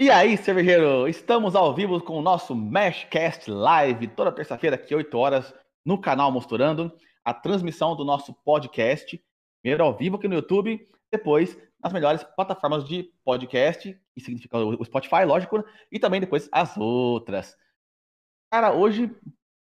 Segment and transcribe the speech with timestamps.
[0.00, 5.18] E aí, cervejeiro, estamos ao vivo com o nosso Mashcast Live, toda terça-feira, aqui, 8
[5.18, 5.52] horas,
[5.84, 9.20] no canal Mosturando, a transmissão do nosso podcast,
[9.60, 14.84] primeiro ao vivo aqui no YouTube, depois nas melhores plataformas de podcast, que significa o
[14.84, 17.56] Spotify, lógico, e também depois as outras.
[18.52, 19.10] Cara, hoje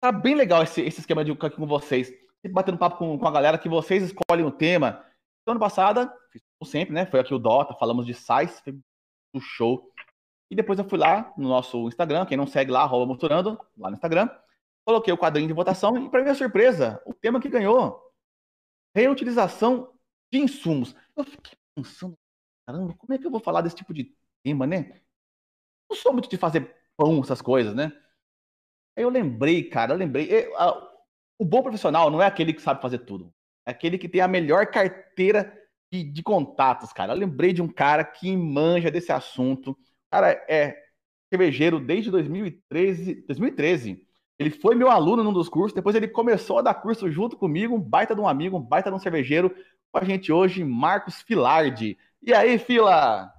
[0.00, 2.12] tá bem legal esse, esse esquema de aqui com vocês,
[2.52, 5.04] batendo papo com, com a galera, que vocês escolhem o tema.
[5.48, 6.08] Ano passado,
[6.60, 8.78] como sempre, né, foi aqui o Dota, falamos de SAIS, foi
[9.34, 9.91] um show
[10.52, 13.88] e depois eu fui lá no nosso Instagram, quem não segue lá, arroba Mostrando, lá
[13.88, 14.28] no Instagram,
[14.84, 17.98] coloquei o quadrinho de votação e, para minha surpresa, o tema que ganhou,
[18.94, 19.94] reutilização
[20.30, 20.94] de insumos.
[21.16, 22.18] Eu fiquei pensando,
[22.66, 25.00] caramba, como é que eu vou falar desse tipo de tema, né?
[25.88, 27.90] Não sou muito de fazer pão, essas coisas, né?
[28.94, 30.30] Aí eu lembrei, cara, eu lembrei.
[30.30, 30.92] Eu, a,
[31.38, 33.32] o bom profissional não é aquele que sabe fazer tudo.
[33.64, 35.50] É aquele que tem a melhor carteira
[35.90, 37.14] de, de contatos, cara.
[37.14, 39.74] Eu lembrei de um cara que manja desse assunto
[40.12, 40.76] cara é
[41.32, 44.06] cervejeiro desde 2013, 2013.
[44.38, 47.74] Ele foi meu aluno num dos cursos, depois ele começou a dar curso junto comigo,
[47.74, 49.54] um baita de um amigo, um baita de um cervejeiro.
[49.90, 51.96] Com a gente hoje, Marcos Filardi.
[52.22, 53.32] E aí, Fila?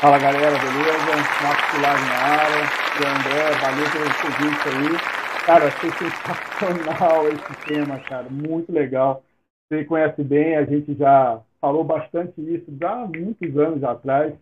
[0.00, 1.16] Fala galera, beleza?
[1.42, 2.86] Marcos Filardi na área.
[2.96, 5.44] E André, valeu pelo convite aí.
[5.46, 8.28] Cara, achei sensacional esse tema, cara.
[8.30, 9.24] Muito legal.
[9.68, 14.32] Você conhece bem, a gente já falou bastante isso há muitos anos atrás.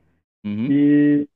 [0.44, 0.68] Uhum.
[0.70, 1.28] E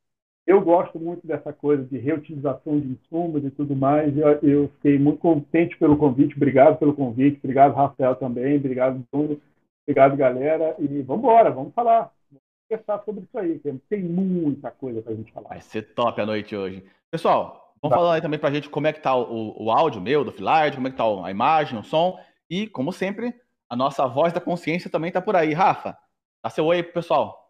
[0.46, 4.16] eu gosto muito dessa coisa de reutilização de insumos e tudo mais.
[4.16, 6.36] Eu, eu, fiquei muito contente pelo convite.
[6.36, 7.38] Obrigado pelo convite.
[7.38, 8.56] Obrigado, Rafael, também.
[8.56, 9.40] Obrigado, Bruno.
[9.86, 10.74] Obrigado, galera.
[10.78, 12.10] E vamos embora, vamos falar.
[12.30, 13.60] Vamos conversar sobre isso aí.
[13.88, 15.48] Tem muita coisa para a gente falar.
[15.48, 16.84] Vai ser top a noite hoje.
[17.10, 18.00] Pessoal, vamos tá.
[18.00, 20.32] falar aí também para a gente como é que tá o, o áudio meu, do
[20.32, 22.18] Filard, como é que tá a imagem, o som.
[22.50, 23.34] E, como sempre,
[23.68, 25.52] a nossa voz da consciência também tá por aí.
[25.52, 25.96] Rafa,
[26.42, 27.47] dá seu oi pro pessoal.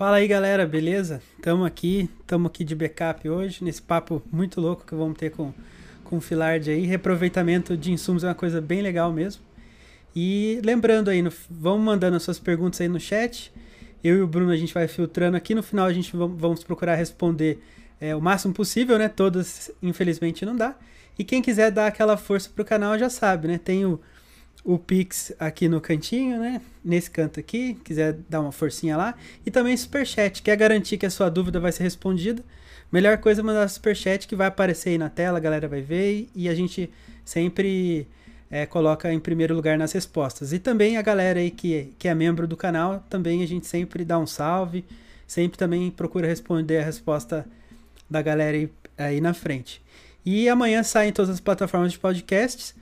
[0.00, 1.20] Fala aí galera, beleza?
[1.42, 5.52] Tamo aqui, tamo aqui de backup hoje, nesse papo muito louco que vamos ter com,
[6.04, 6.86] com o Filard aí.
[6.86, 9.42] Reaproveitamento de insumos é uma coisa bem legal mesmo.
[10.16, 13.52] E lembrando aí, no, vamos mandando as suas perguntas aí no chat.
[14.02, 15.54] Eu e o Bruno a gente vai filtrando aqui.
[15.54, 17.62] No final a gente vamos procurar responder
[18.00, 19.06] é, o máximo possível, né?
[19.06, 20.76] Todas, infelizmente, não dá.
[21.18, 23.60] E quem quiser dar aquela força pro canal já sabe, né?
[23.62, 24.00] Tem o
[24.64, 26.60] o Pix aqui no cantinho, né?
[26.84, 29.14] Nesse canto aqui, quiser dar uma forcinha lá.
[29.44, 32.42] E também Superchat, quer garantir que a sua dúvida vai ser respondida.
[32.92, 36.28] Melhor coisa é mandar Superchat que vai aparecer aí na tela, a galera vai ver
[36.34, 36.90] e a gente
[37.24, 38.06] sempre
[38.50, 40.52] é, coloca em primeiro lugar nas respostas.
[40.52, 44.04] E também a galera aí que, que é membro do canal, também a gente sempre
[44.04, 44.84] dá um salve,
[45.26, 47.46] sempre também procura responder a resposta
[48.08, 49.80] da galera aí, aí na frente.
[50.26, 52.74] E amanhã sai em todas as plataformas de podcasts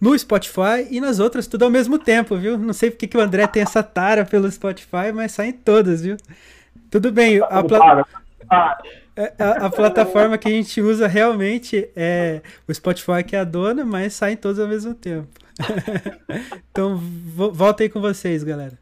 [0.00, 2.56] no Spotify e nas outras tudo ao mesmo tempo, viu?
[2.56, 6.16] Não sei porque que o André tem essa tara pelo Spotify, mas saem todas, viu?
[6.90, 8.06] Tudo bem, a, pla...
[9.16, 13.44] É, a, a, plataforma que a gente usa realmente é o Spotify que é a
[13.44, 15.28] dona, mas saem todas ao mesmo tempo.
[16.70, 18.78] então, volta aí com vocês, galera.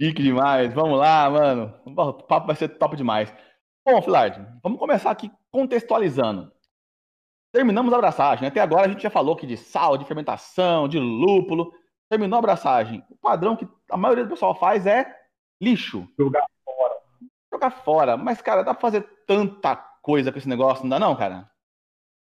[0.00, 1.74] Chique demais, vamos lá, mano.
[1.84, 3.32] O papo vai ser top demais.
[3.86, 6.52] Bom, Filard, vamos começar aqui contextualizando
[7.52, 8.46] terminamos a abraçagem.
[8.48, 11.72] Até agora a gente já falou aqui de sal, de fermentação, de lúpulo.
[12.10, 13.04] Terminou a abraçagem.
[13.10, 15.14] O padrão que a maioria do pessoal faz é
[15.60, 16.08] lixo.
[16.18, 16.96] Jogar fora.
[17.52, 18.16] Jogar fora.
[18.16, 21.50] Mas, cara, dá pra fazer tanta coisa com esse negócio, não dá não, cara?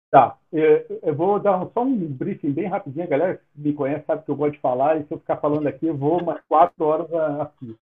[0.10, 0.38] Tá.
[0.52, 3.06] Eu vou dar só um briefing bem rapidinho.
[3.06, 4.98] A galera que me conhece sabe que eu gosto de falar.
[4.98, 7.76] E se eu ficar falando aqui, eu vou umas quatro horas aqui.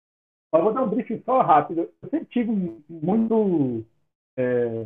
[0.51, 1.89] Mas eu vou dar um briefing só rápido.
[2.01, 3.85] Eu sempre tive muito...
[4.37, 4.85] É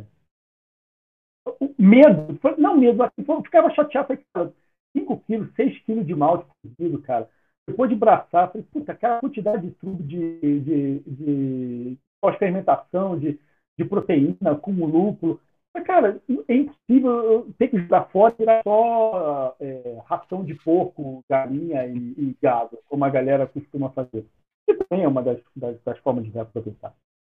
[1.78, 4.52] medo, não medo, assim, eu ficava chateado, falei,
[4.96, 7.28] 5 quilos, 6 quilos de malte cozido, cara.
[7.68, 13.38] Depois de braçar, falei, puta, aquela quantidade de tudo de, de, de pós-fermentação, de,
[13.78, 15.40] de proteína, com lúpulo.
[15.74, 21.22] Mas, cara, é impossível ter que jogar fora e virar só é, ração de porco,
[21.28, 24.26] galinha e, e, gado, como a galera costuma fazer.
[24.68, 26.94] Isso também é uma das, das, das formas de reaproveitar.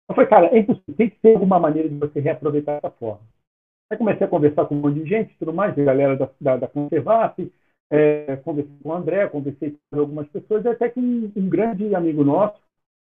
[0.10, 3.22] Eu falei, cara, é impossível, tem que ter alguma maneira de você reaproveitar essa forma.
[3.92, 6.56] Aí comecei a conversar com um monte de gente, tudo mais, a galera da, da,
[6.56, 7.52] da Conservace,
[7.92, 12.24] é, conversei com o André, conversei com algumas pessoas, até que um, um, grande amigo
[12.24, 12.58] nosso,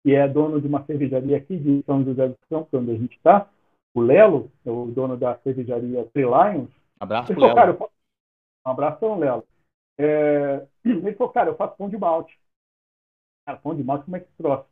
[0.02, 3.16] que é dono de uma cervejaria aqui de São José do Campos, onde a gente
[3.16, 3.48] está,
[3.94, 6.70] o Lelo, é o dono da cervejaria Three Lions.
[6.98, 7.54] Abraço pro Lelo.
[7.54, 7.78] Cara,
[8.66, 9.44] um abração, Lelo.
[9.96, 12.36] É, ele falou, cara, eu faço pão de malte.
[13.46, 14.66] Cara, pão de malte, como é que se troça?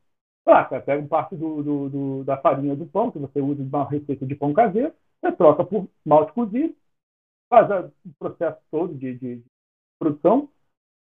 [0.46, 3.62] Ah, cara, pega um parte do, do, do, da farinha do pão, que você usa
[3.62, 6.74] de uma receita de pão caseiro, você troca por malte cozido,
[7.48, 9.42] faz o processo todo de, de,
[9.98, 10.48] produção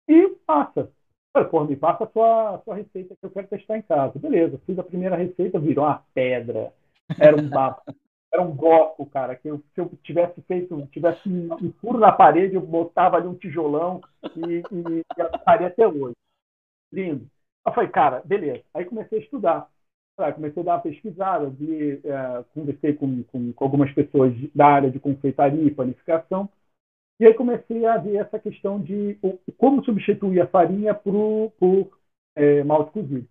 [0.08, 0.90] e passa.
[1.32, 4.18] Falei, pô, me passa a sua, a sua receita que eu quero testar em casa.
[4.18, 6.72] Beleza, fiz a primeira receita, virou uma pedra.
[7.18, 7.82] Era um bafo.
[8.32, 12.54] Era um bloco, cara, que eu, se eu tivesse feito, tivesse um furo na parede,
[12.54, 14.00] eu botava ali um tijolão
[14.36, 16.14] e, e, e até hoje.
[16.92, 17.26] Lindo.
[17.66, 18.62] Eu falei, cara, beleza.
[18.72, 19.68] Aí comecei a estudar.
[20.32, 24.90] Comecei a dar uma pesquisada, vi, é, conversei com, com, com, algumas pessoas da área
[24.90, 26.48] de confeitaria e panificação,
[27.20, 29.18] e aí comecei a ver essa questão de
[29.58, 31.98] como substituir a farinha por, por
[32.34, 33.28] é, malte cozido.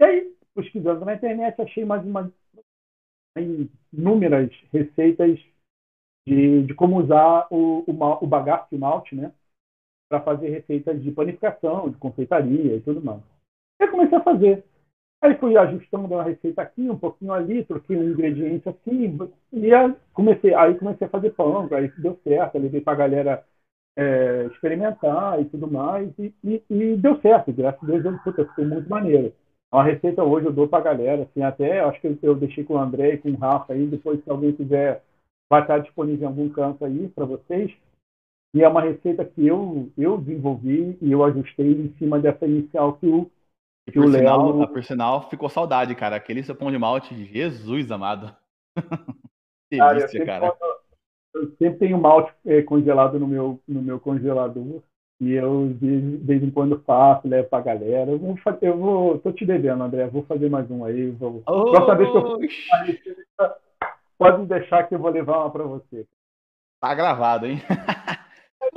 [0.00, 2.32] E aí, pesquisando na internet, achei mais uma
[3.92, 5.38] inúmeras receitas
[6.26, 9.32] de, de como usar o, o, o bagaço de malte, né?
[10.08, 13.22] Para fazer receitas de panificação, de confeitaria e tudo mais.
[13.80, 14.64] Aí comecei a fazer.
[15.22, 19.18] Aí fui ajustando uma receita aqui, um pouquinho ali, troquei um ingrediente assim,
[19.52, 23.44] e aí comecei, aí comecei a fazer pão, aí deu certo, levei para a galera
[23.96, 28.44] é, experimentar e tudo mais, e, e, e, deu certo, graças a Deus, eu, puta,
[28.44, 29.32] ficou muito maneiro.
[29.72, 32.74] Uma receita hoje eu dou para a galera, assim, até acho que eu deixei com
[32.74, 35.02] o André e com o Rafa aí, depois se alguém quiser,
[35.50, 37.72] vai estar disponível em algum canto aí para vocês.
[38.54, 42.94] E é uma receita que eu, eu desenvolvi e eu ajustei em cima dessa inicial
[42.94, 43.30] que o,
[43.92, 44.68] que por, o sinal, Léo...
[44.68, 46.16] por sinal, ficou saudade, cara.
[46.16, 48.34] Aquele seu pão de malte, Jesus amado.
[49.70, 50.46] Delícia, cara.
[50.46, 50.76] Eu, cara.
[51.34, 54.82] eu sempre tenho malte é, congelado no meu, no meu congelador.
[55.18, 58.10] E eu de vez em quando faço, levo pra galera.
[58.10, 60.06] Eu vou, eu vou tô te devendo, André.
[60.08, 61.10] Vou fazer mais um aí.
[61.10, 63.50] Vou, oh, próxima vez que eu
[64.18, 66.06] pode deixar que eu vou levar uma para você.
[66.80, 67.60] Tá gravado, hein?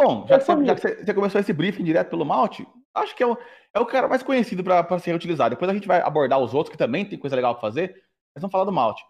[0.01, 2.66] Bom, já que, você, já que, você, começou esse briefing direto pelo Malte,
[2.96, 3.38] acho que é o,
[3.74, 5.50] é o cara mais conhecido para ser utilizado.
[5.50, 8.01] Depois a gente vai abordar os outros que também tem coisa legal para fazer.
[8.34, 9.04] Mas vamos falar do Malte.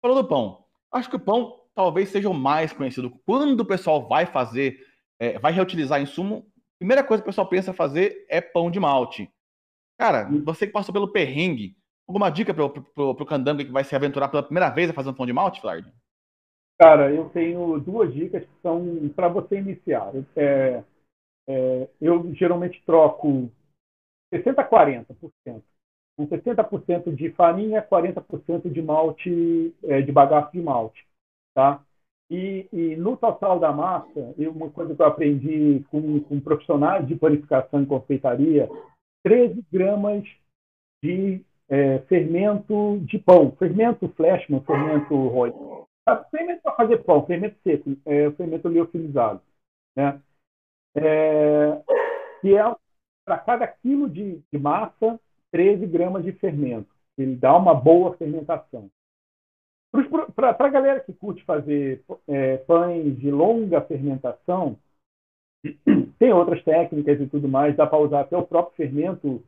[0.00, 0.64] Falou do pão.
[0.92, 3.10] Acho que o pão talvez seja o mais conhecido.
[3.26, 4.78] Quando o pessoal vai fazer,
[5.18, 6.46] é, vai reutilizar insumo,
[6.78, 9.28] primeira coisa que o pessoal pensa fazer é pão de malte.
[9.98, 11.76] Cara, você que passou pelo perrengue,
[12.06, 15.14] alguma dica pro, pro candango que vai se aventurar pela primeira vez a fazer um
[15.14, 15.92] pão de malte, Flard?
[16.78, 20.12] Cara, eu tenho duas dicas que são para você iniciar.
[20.36, 20.82] É,
[21.48, 23.50] é, eu geralmente troco
[24.32, 25.62] 60% a 40%.
[26.16, 31.06] Com 60% de farinha, 40% de malte, é, de bagaço de malte.
[31.54, 31.82] Tá?
[32.30, 37.06] E, e, no total da massa, eu, uma coisa que eu aprendi com, com profissionais
[37.06, 38.68] de panificação e confeitaria,
[39.22, 40.24] 13 gramas
[41.02, 45.52] de é, fermento de pão, fermento flashman, fermento Roy.
[46.30, 49.42] Fermento para fazer pão, fermento seco, é, fermento liofilizado.
[49.96, 50.20] Né?
[50.94, 51.82] É,
[52.40, 52.76] que é
[53.24, 55.18] para cada quilo de, de massa,
[55.50, 56.88] 13 gramas de fermento.
[57.18, 58.88] Ele dá uma boa fermentação.
[60.34, 64.78] Para a galera que curte fazer é, pães de longa fermentação,
[66.18, 69.42] tem outras técnicas e tudo mais, dá para usar até o próprio fermento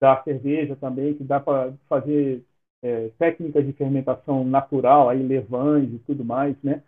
[0.00, 2.44] da cerveja também, que dá para fazer
[2.84, 6.82] é, técnicas de fermentação natural, aí levães e tudo mais, né?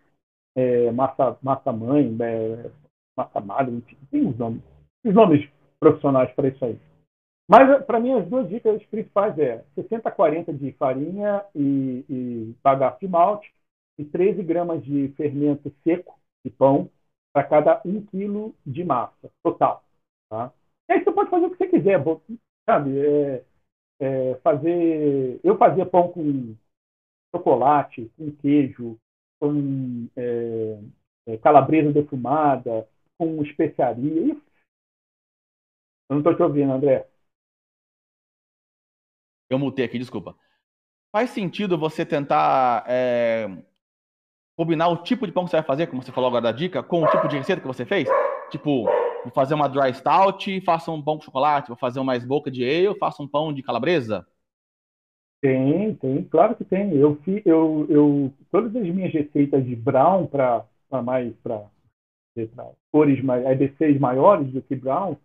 [0.54, 2.70] É, massa, massa mãe, é,
[3.16, 4.62] massa madre, tem os nomes,
[5.04, 5.48] os nomes
[5.80, 6.78] profissionais para isso aí.
[7.48, 13.00] Mas, eh, para mim, as duas dicas principais é 60-40 de farinha e, e bagaço
[13.00, 13.52] de malte
[13.98, 16.90] e 13 gramas de fermento seco de pão
[17.32, 19.84] para cada 1 quilo de massa total.
[20.28, 20.52] Tá?
[20.88, 22.02] E aí você pode fazer o que você quiser,
[22.68, 22.98] sabe?
[22.98, 23.44] É,
[24.00, 25.40] é, fazer...
[25.42, 26.54] Eu fazia pão com
[27.34, 28.98] chocolate, com queijo,
[29.40, 30.78] com é,
[31.26, 32.88] é calabresa defumada,
[33.18, 34.34] com especiaria.
[36.08, 37.06] Eu não estou te ouvindo, André.
[39.50, 40.36] Eu mutei aqui, desculpa.
[41.12, 43.46] Faz sentido você tentar é,
[44.56, 46.82] combinar o tipo de pão que você vai fazer, como você falou agora da dica,
[46.82, 48.08] com o tipo de receita que você fez?
[48.50, 48.86] Tipo,
[49.26, 52.64] vou fazer uma dry stout, faça um pão com chocolate, vou fazer uma boca de
[52.64, 54.26] ale, faça um pão de calabresa?
[55.42, 56.92] Tem, tem, claro que tem.
[56.96, 60.64] Eu, eu, eu todas as minhas receitas de brown para
[61.02, 61.66] mais para
[62.92, 65.16] cores mais, EBCs maiores do que brown,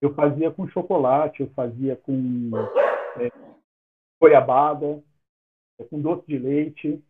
[0.00, 2.50] eu fazia com chocolate, eu fazia com
[3.18, 3.30] é,
[4.20, 5.02] goiabada,
[5.78, 7.02] é com doce de leite,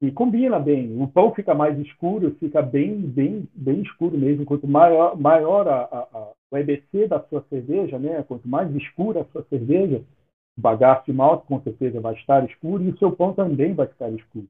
[0.00, 1.00] e combina bem.
[1.00, 4.44] O pão fica mais escuro, fica bem, bem, bem escuro mesmo.
[4.44, 8.22] Quanto maior, maior a, a, a, o EBC da sua cerveja, né?
[8.22, 10.02] quanto mais escura a sua cerveja,
[10.56, 13.86] o bagaço de malte com certeza vai estar escuro e o seu pão também vai
[13.86, 14.46] ficar escuro.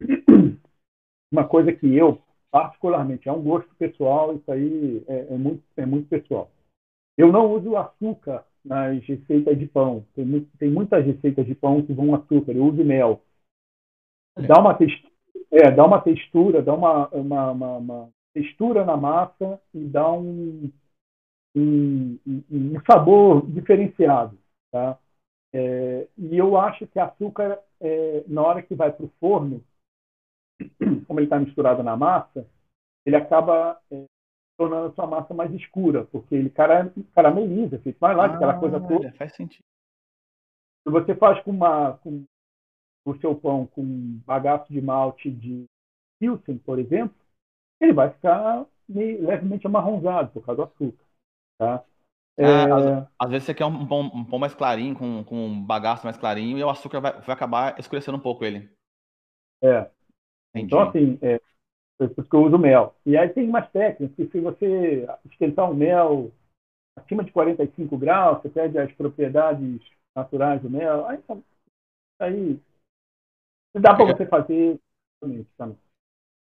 [1.32, 2.20] Uma coisa que eu,
[2.50, 6.50] particularmente, é um gosto pessoal, isso aí é, é muito, é muito pessoal.
[7.16, 10.04] Eu não uso açúcar nas receitas de pão.
[10.14, 12.52] Tem, tem muitas receitas de pão que vão açúcar.
[12.52, 13.20] Eu uso mel.
[14.36, 15.12] Dá uma textura,
[15.50, 20.70] é, dá uma textura, dá uma, uma, uma, uma textura na massa e dá um,
[21.56, 24.36] um, um, sabor diferenciado.
[24.72, 24.98] Tá?
[25.52, 29.62] É, e eu acho que açúcar, é, na hora que vai para o forno,
[31.06, 32.46] como ele está misturado na massa,
[33.06, 34.04] ele acaba é,
[34.56, 38.58] tornando a sua massa mais escura, porque ele cara, carameliza, feito mais lá, ah, aquela
[38.58, 39.12] coisa toda.
[39.12, 39.64] Faz sentido.
[40.82, 42.24] Se você faz com, uma, com
[43.04, 43.84] o seu pão com
[44.26, 45.64] bagaço de malte de
[46.18, 47.14] Pilsen, por exemplo,
[47.80, 51.04] ele vai ficar meio, levemente amarronzado por causa do açúcar.
[51.58, 51.84] Tá?
[52.36, 52.44] É...
[52.44, 56.04] às, às, vezes você quer um pão, um pão mais clarinho, com, com um bagaço
[56.04, 58.70] mais clarinho, e o açúcar vai, vai acabar escurecendo um pouco ele.
[59.62, 59.90] É.
[60.50, 60.66] Entendi.
[60.66, 61.40] Então, assim, é,
[61.98, 62.94] por isso que eu uso mel.
[63.04, 66.30] E aí tem umas técnicas que se você esquentar o mel
[66.96, 69.80] acima de 45 graus, você perde as propriedades
[70.14, 71.06] naturais do mel.
[71.06, 71.18] Aí,
[72.20, 72.60] aí
[73.80, 74.80] dá para você fazer.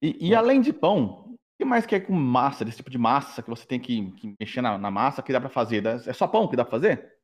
[0.02, 2.98] E, e além de pão, o que mais que é com massa, desse tipo de
[2.98, 5.84] massa que você tem que, que mexer na, na, massa que dá para fazer?
[5.86, 7.14] É só pão que dá para fazer?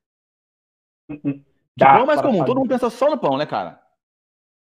[1.10, 1.42] Uhum.
[1.76, 2.46] De pão é mais comum, fazer.
[2.46, 3.82] todo mundo pensa só no pão, né, cara?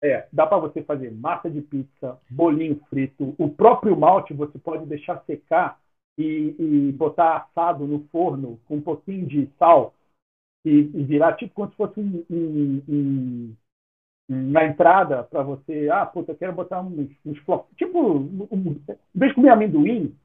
[0.03, 4.85] É, dá para você fazer massa de pizza, bolinho frito, o próprio malte você pode
[4.85, 5.79] deixar secar
[6.17, 9.95] e, e botar assado no forno com um pouquinho de sal
[10.63, 13.55] e, e virar tipo como se fosse um, um, um
[14.29, 18.71] na entrada para você, ah, puta, eu quero botar uns, uns flocos, tipo, um, um,
[18.71, 20.15] em vez de comer amendoim,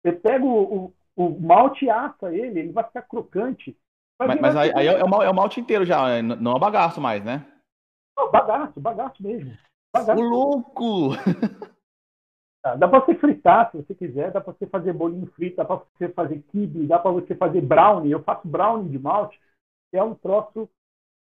[0.00, 3.76] você pega o, o, o malte e assa ele, ele vai ficar crocante.
[4.18, 7.00] Mas, mas aí, aí é, o, é o malte inteiro já, não é o bagaço
[7.00, 7.44] mais, né?
[8.16, 9.56] Não, bagaço, bagaço mesmo.
[9.92, 10.20] Bagaço.
[10.20, 11.10] O louco!
[12.62, 15.76] Dá para você fritar se você quiser, dá para você fazer bolinho frito, dá para
[15.76, 18.10] você fazer kibe, dá para você fazer brownie.
[18.12, 19.40] Eu faço brownie de malte,
[19.94, 20.68] é um troço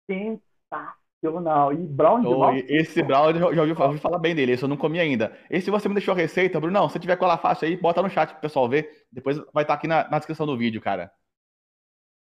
[0.08, 0.94] sensacional.
[1.22, 2.66] E brownie oh, de malte.
[2.68, 5.36] Esse brownie, já, já ouvi, ouvi, falar bem dele, esse eu não comi ainda.
[5.50, 8.32] Esse você me deixou a receita, Bruno, se tiver cola fácil aí, bota no chat
[8.32, 9.06] pro pessoal ver.
[9.10, 11.10] Depois vai estar aqui na, na descrição do vídeo, cara.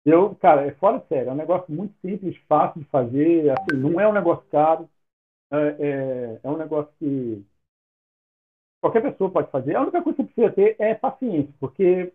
[0.05, 3.77] Eu, cara, é fora de sério, é um negócio muito simples, fácil de fazer, assim,
[3.77, 4.89] não é um negócio caro,
[5.53, 7.45] é, é, é, um negócio que
[8.81, 9.77] qualquer pessoa pode fazer.
[9.77, 12.13] A única coisa que você precisa ter é paciência, porque,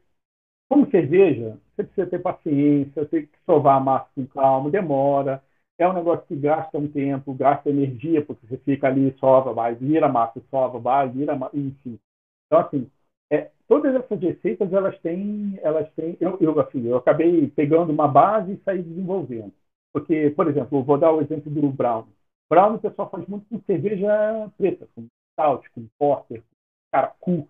[0.67, 5.43] como cerveja, você precisa ter paciência, tem que sovar a massa com calma, demora,
[5.77, 9.75] é um negócio que gasta um tempo, gasta energia, porque você fica ali, sova, vai,
[9.75, 11.99] vira massa, sova, vai, vira massa, enfim.
[12.45, 12.89] Então, assim,
[13.31, 18.07] é, todas essas receitas elas têm, elas têm, eu, eu assim, eu acabei pegando uma
[18.07, 19.51] base e saí desenvolvendo.
[19.91, 22.05] Porque, por exemplo, eu vou dar o exemplo do brown.
[22.49, 26.55] Brown o pessoal faz muito com cerveja preta, com stout, com porter, com
[26.91, 27.49] caracu,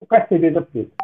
[0.00, 0.94] com cerveja preta,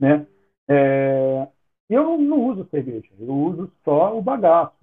[0.00, 0.26] né?
[0.68, 1.48] É,
[1.88, 4.76] eu não uso cerveja, eu uso só o bagaço.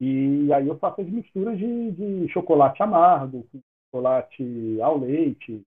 [0.00, 3.46] E aí eu faço as misturas de, de chocolate amargo,
[3.92, 5.62] chocolate ao leite,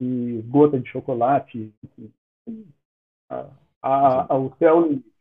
[0.00, 1.72] e gota de chocolate,
[3.30, 3.46] a,
[3.82, 5.12] a, o céu é limite.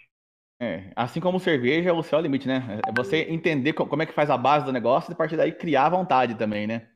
[0.59, 2.79] É, assim como cerveja, o céu é o limite, né?
[2.87, 5.51] É você entender como é que faz a base do negócio e a partir daí
[5.51, 6.87] criar vontade também, né?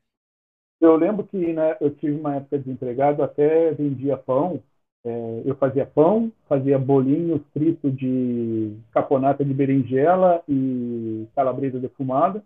[0.79, 4.61] Eu lembro que né, eu tive uma época de empregado, até vendia pão.
[5.05, 12.43] É, eu fazia pão, fazia bolinho frito de caponata de berinjela e calabresa defumada.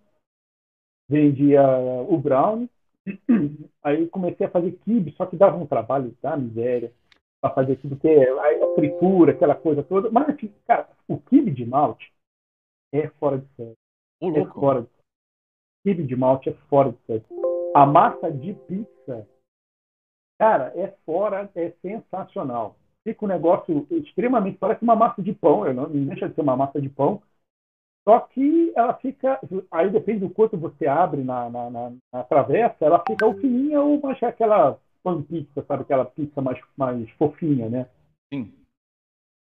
[1.09, 1.63] Vendia
[2.07, 2.69] o brownie
[3.83, 6.91] Aí comecei a fazer kibe, só que dava um trabalho da miséria
[7.41, 10.11] para fazer tudo que é a fritura, aquela coisa toda.
[10.11, 12.11] Mas, assim, cara, o kibe de malte
[12.93, 13.75] é fora de série.
[14.21, 15.03] É fora de série.
[15.83, 17.23] Kibe de malte é fora de série.
[17.73, 18.89] A massa de pizza,
[20.39, 22.75] cara, é fora, é sensacional.
[23.03, 26.55] Fica um negócio extremamente, parece uma massa de pão, não, não deixa de ser uma
[26.55, 27.21] massa de pão,
[28.07, 32.85] só que ela fica, aí depende do quanto você abre na, na, na, na travessa,
[32.85, 35.83] ela fica ou fininha ou mais aquela pan pizza, sabe?
[35.83, 37.87] Aquela pizza mais, mais fofinha, né?
[38.33, 38.51] Sim.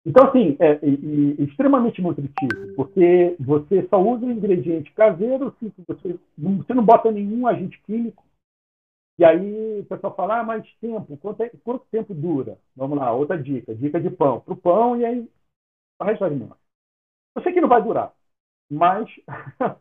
[0.06, 5.72] Então, assim, é, é, é, extremamente nutritivo, porque você só usa o ingrediente caseiro, assim,
[5.86, 8.22] você, você não bota nenhum agente químico,
[9.18, 12.58] e aí o pessoal fala, ah, mais tempo, quanto, é, quanto tempo dura?
[12.74, 14.40] Vamos lá, outra dica, dica de pão.
[14.40, 15.30] Para o pão, e aí,
[16.00, 16.58] o resto do alimento.
[17.36, 18.12] Eu sei que não vai durar,
[18.70, 19.08] mas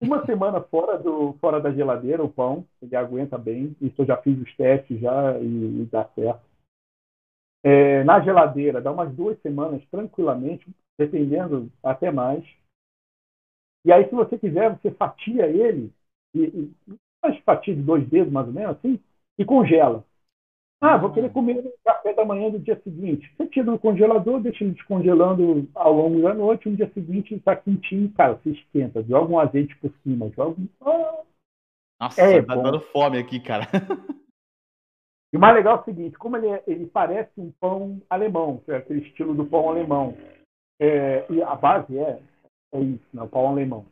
[0.00, 3.76] uma semana fora, do, fora da geladeira, o pão, ele aguenta bem.
[3.80, 6.46] Isso eu já fiz os testes já e, e dá certo.
[7.64, 12.44] É, na geladeira, dá umas duas semanas tranquilamente, dependendo até mais.
[13.84, 15.92] E aí, se você quiser, você fatia ele,
[16.34, 19.00] e, e umas fatias de dois dedos, mais ou menos, assim,
[19.38, 20.04] e congela.
[20.80, 23.28] Ah, vou querer comer no café da manhã do dia seguinte.
[23.36, 27.56] Você tira no congelador, deixa ele descongelando ao longo da noite, no dia seguinte está
[27.56, 31.24] quentinho, cara, você esquenta, joga um azeite por cima, joga ah,
[32.00, 32.62] Nossa, é, tá bom.
[32.62, 33.66] dando fome aqui, cara.
[35.32, 38.62] E o mais legal é o seguinte, como ele, é, ele parece um pão alemão,
[38.64, 40.16] que é aquele estilo do pão alemão,
[40.80, 42.22] é, e a base é,
[42.72, 43.84] é isso, né, o pão alemão.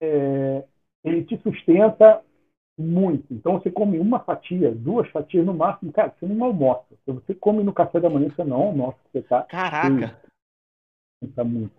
[0.00, 0.64] É,
[1.02, 2.22] ele te sustenta
[2.78, 3.32] muito.
[3.32, 6.86] Então você come uma fatia, duas fatias no máximo, cara, você não almoça.
[7.04, 8.98] Se você come no café da manhã, você não almoça.
[9.12, 10.20] Você tá Caraca!
[11.34, 11.72] Tá muito.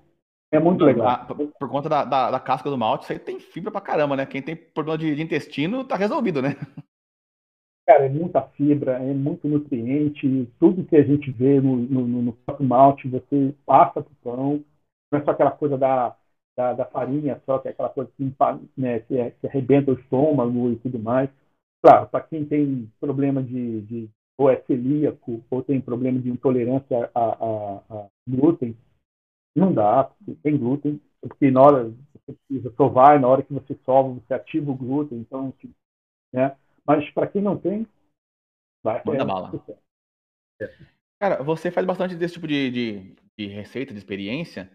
[0.52, 1.08] É muito legal.
[1.08, 3.82] A, por, por, conta da, da, da, casca do malte, isso aí tem fibra pra
[3.82, 4.26] caramba, né?
[4.26, 6.56] Quem tem problema de, de intestino tá resolvido, né?
[7.86, 10.50] Cara, é muita fibra, é muito nutriente.
[10.60, 14.64] Tudo que a gente vê no, no, no próprio malte, você passa pro pão.
[15.12, 16.16] Não é só aquela coisa da,
[16.56, 18.24] da, da farinha, só que é aquela coisa que,
[18.78, 21.30] né, que, é, que arrebenta o estômago e tudo mais.
[21.84, 27.10] Claro, para quem tem problema de, de, ou é celíaco, ou tem problema de intolerância
[27.14, 28.76] a, a, a glúten,
[29.56, 33.78] não dá, porque tem glúten, porque na hora você precisa sovar, na hora que você
[33.86, 35.54] sova, você ativa o glúten, então,
[36.34, 36.56] né?
[36.86, 37.88] Mas para quem não tem,
[38.84, 39.02] vai.
[39.06, 39.52] Manda é, bala.
[40.62, 40.70] É.
[41.20, 44.70] Cara, você faz bastante desse tipo de, de, de receita, de experiência.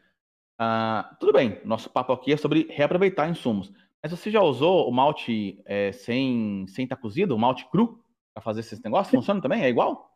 [0.61, 3.73] Uh, tudo bem, nosso papo aqui é sobre reaproveitar insumos.
[4.02, 8.02] Mas você já usou o malte é, sem sem estar tá cozido, o malte cru,
[8.35, 9.14] para fazer esses negócios?
[9.14, 9.62] Funciona também?
[9.62, 10.14] É igual?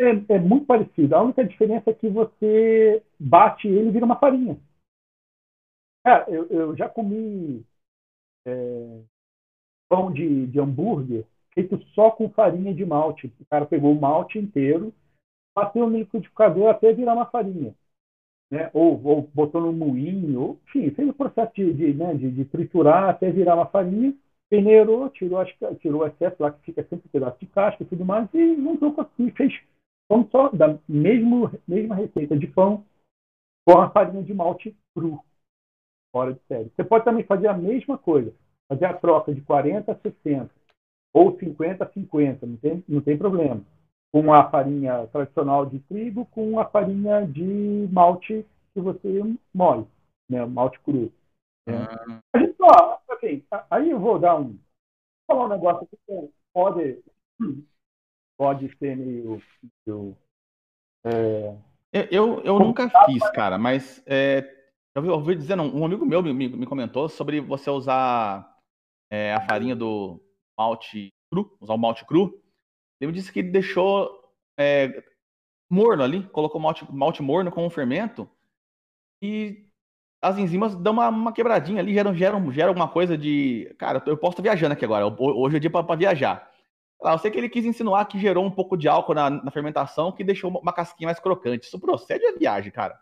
[0.00, 1.14] É, é, muito parecido.
[1.14, 4.58] A única diferença é que você bate ele e vira uma farinha.
[6.04, 7.64] Cara, eu, eu já comi
[8.46, 9.00] é,
[9.88, 13.32] pão de, de hambúrguer feito só com farinha de malte.
[13.40, 14.92] O cara pegou o malte inteiro,
[15.54, 17.74] bateu no liquidificador até virar uma farinha.
[18.50, 18.70] Né?
[18.72, 23.08] Ou, ou botou no moinho, enfim, fez o processo de, de, né, de, de triturar
[23.08, 24.14] até virar uma farinha,
[24.48, 27.86] peneirou, tirou, que, tirou o excesso lá que fica sempre um pedaço de casca e
[27.86, 29.52] tudo mais, e montou e fez
[30.08, 32.84] pão só, da mesmo, mesma receita de pão
[33.66, 35.20] com a farinha de malte cru.
[36.12, 36.70] Fora de série.
[36.70, 38.32] Você pode também fazer a mesma coisa
[38.68, 40.50] fazer a troca de 40 a 60
[41.12, 43.62] ou 50 a 50, não tem, não tem problema.
[44.12, 49.22] Com a farinha tradicional de trigo, com a farinha de malte que você
[49.52, 49.86] moe,
[50.28, 51.12] né, malte cru.
[51.66, 51.74] Né?
[51.76, 52.20] Ah.
[52.34, 54.58] A gente, ó, assim, aí eu vou dar um, vou
[55.26, 57.04] falar um negócio aqui que pode,
[58.38, 59.42] pode ser meio,
[59.84, 60.16] meio
[61.96, 64.40] é, eu, eu nunca fiz, cara, mas é,
[64.94, 68.46] eu ouvi, ouvi dizendo, um amigo meu me, me, comentou sobre você usar
[69.10, 70.20] é, a farinha do
[70.58, 72.42] malte cru, usar o malte cru.
[73.00, 74.10] Ele disse que deixou
[74.58, 75.02] é,
[75.70, 78.28] morno ali, colocou malte, malte morno com um fermento
[79.20, 79.66] e
[80.22, 83.74] as enzimas dão uma, uma quebradinha ali, geram, geram, geram alguma coisa de.
[83.78, 86.50] Cara, eu posso estar viajando aqui agora, hoje é dia para viajar.
[87.00, 90.10] Eu sei que ele quis insinuar que gerou um pouco de álcool na, na fermentação
[90.10, 91.66] que deixou uma casquinha mais crocante.
[91.66, 92.98] Isso procede a viagem, cara?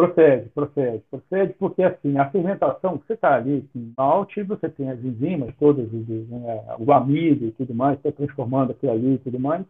[0.00, 4.98] Procede, procede, procede, porque assim, a fermentação, você está ali com malte, você tem as
[5.04, 9.66] enzimas todas, né, o amido e tudo mais, está transformando aquilo ali e tudo mais.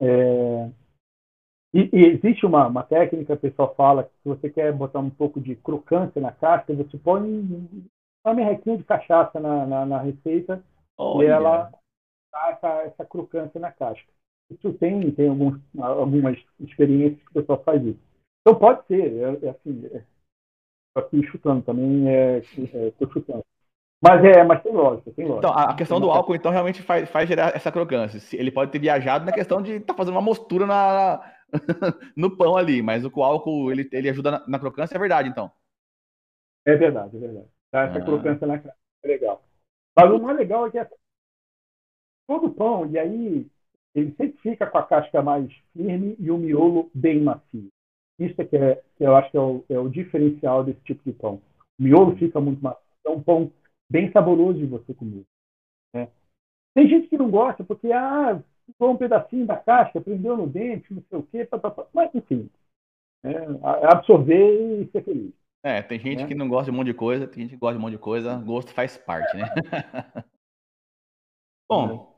[0.00, 0.70] É...
[1.74, 5.10] E, e, existe uma, uma técnica, o pessoal fala que se você quer botar um
[5.10, 7.20] pouco de crocância na casca, você põe
[8.24, 10.62] uma merrequinha de cachaça na, na, na receita
[10.96, 11.24] Olha.
[11.24, 11.72] e ela
[12.32, 14.12] dá essa, essa crocância na casca.
[14.48, 18.05] Isso tem, tem alguns, algumas experiências que o pessoal faz isso.
[18.46, 20.04] Então pode ser, é, é assim, é,
[20.94, 23.44] aqui chutando também, é, estou é, chutando.
[24.00, 25.48] Mas é, mas tem lógica, tem lógica.
[25.48, 28.20] Então, a questão do álcool, então, realmente faz, faz gerar essa crocância.
[28.38, 31.28] Ele pode ter viajado na questão de estar tá fazendo uma mostura na,
[32.16, 35.50] no pão ali, mas o álcool ele, ele ajuda na, na, crocância, é verdade, então.
[36.64, 37.48] É verdade, é verdade.
[37.72, 38.04] Tá essa ah.
[38.04, 39.42] crocância na é legal.
[39.96, 40.88] Mas o mais legal é que é
[42.28, 43.50] todo pão, e aí
[43.92, 47.72] ele sempre fica com a casca mais firme e o miolo bem macio.
[48.18, 51.02] Isso é que, é, que eu acho que é o, é o, diferencial desse tipo
[51.04, 51.40] de pão.
[51.78, 52.80] O miolo fica muito macio.
[53.04, 53.52] É um pão
[53.90, 55.24] bem saboroso de você comer.
[55.94, 56.08] Né?
[56.74, 60.92] Tem gente que não gosta porque, ah, ficou um pedacinho da casca, prendeu no dente,
[60.92, 61.48] não sei o quê,
[61.92, 62.50] mas enfim,
[63.22, 63.36] é,
[63.92, 65.32] absorver e ser feliz.
[65.62, 66.28] É, tem gente né?
[66.28, 67.92] que não gosta de um monte de coisa, tem gente que gosta de um monte
[67.92, 69.46] de coisa, gosto faz parte, né?
[71.68, 72.16] Bom,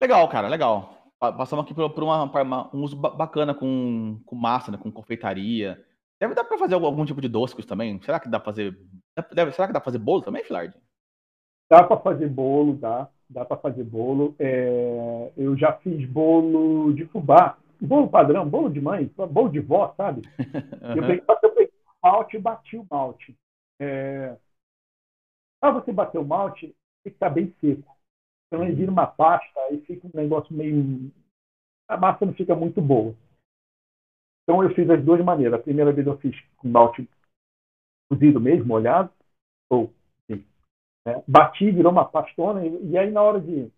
[0.00, 0.93] legal, cara, legal
[1.32, 5.82] passamos aqui por, por uma, uma, um uso bacana com, com massa, né, com confeitaria.
[6.20, 8.00] Deve dar para fazer algum, algum, tipo de doce também?
[8.02, 8.78] Será que dá para fazer?
[9.32, 10.74] Deve, será que dá para fazer bolo também, Filard?
[11.70, 13.08] Dá para fazer bolo, dá.
[13.28, 14.34] Dá para fazer bolo.
[14.38, 17.56] É, eu já fiz bolo de fubá.
[17.80, 20.22] Bolo padrão, bolo de mãe, bolo de vó, sabe?
[20.38, 20.96] uhum.
[20.96, 23.36] Eu peguei, eu peguei o malte e bati o malte.
[23.80, 24.36] É,
[25.64, 27.93] para você bater o malte, tem que estar bem seco.
[28.54, 31.10] Então ele vira uma pasta e fica um negócio meio.
[31.88, 33.12] A massa não fica muito boa.
[34.42, 35.58] Então eu fiz as duas maneiras.
[35.58, 37.08] A primeira vez eu fiz com malte
[38.08, 39.10] cozido mesmo, molhado,
[39.68, 39.92] ou
[40.30, 40.44] sim,
[41.04, 41.24] né?
[41.26, 43.72] bati, virou uma pastona, e, e aí na hora de,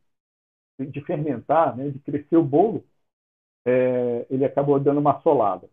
[0.79, 2.85] de fermentar, né, de crescer o bolo,
[3.65, 5.71] é, ele acabou dando uma solada.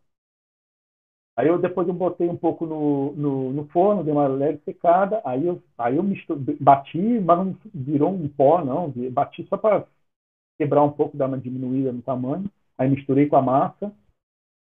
[1.36, 5.20] Aí eu depois eu botei um pouco no, no, no forno, dei uma leve secada,
[5.26, 9.88] aí eu, aí eu mistur, bati, mas não virou um pó, não, bati só para
[10.60, 13.92] quebrar um pouco, dar uma diminuída no tamanho, aí misturei com a massa,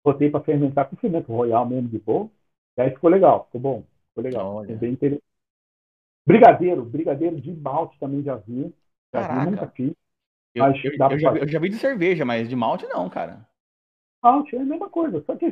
[0.05, 2.31] botei para fermentar com fermento royal mesmo de bolo,
[2.77, 4.77] e aí ficou legal, ficou bom, ficou legal, Olha.
[4.77, 5.25] bem interessante.
[6.25, 8.73] Brigadeiro, brigadeiro de malte também já vi,
[9.13, 9.93] já vi, nunca fiz.
[10.55, 10.73] Eu, eu,
[11.11, 13.47] eu, já, eu, já, vi de cerveja, mas de malte não, cara.
[14.23, 15.23] Malte é a mesma coisa.
[15.25, 15.47] Só que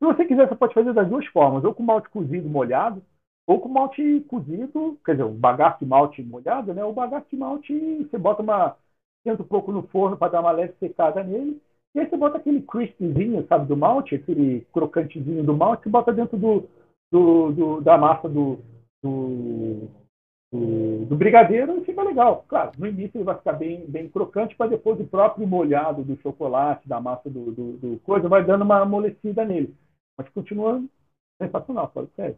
[0.00, 3.02] se você quiser, você pode fazer das duas formas, ou com malte cozido molhado,
[3.46, 6.82] ou com malte cozido, quer dizer, o bagaço de malte molhado, né?
[6.82, 8.76] O bagaço de malte, você bota uma.
[9.22, 11.60] Tenta um pouco no forno para dar uma leve secada nele.
[11.94, 16.12] E aí você bota aquele crispzinho, sabe, do malte, aquele crocantezinho do malte, você bota
[16.12, 16.66] dentro do,
[17.12, 18.60] do, do da massa do,
[19.02, 19.88] do,
[20.50, 22.46] do, do, brigadeiro e fica legal.
[22.48, 26.16] Claro, no início ele vai ficar bem, bem crocante, para depois o próprio molhado do
[26.22, 29.74] chocolate, da massa do, do, do, coisa, vai dando uma amolecida nele.
[30.20, 30.84] Mas continua
[31.40, 32.36] sensacional, pode ser.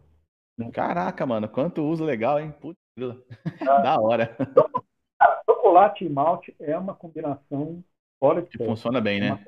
[0.73, 2.55] Caraca, mano, quanto uso legal, hein?
[2.61, 2.79] Putz,
[3.61, 4.37] ah, da hora.
[5.45, 7.83] chocolate e malte é uma combinação
[8.21, 9.45] fora de que funciona bem, né?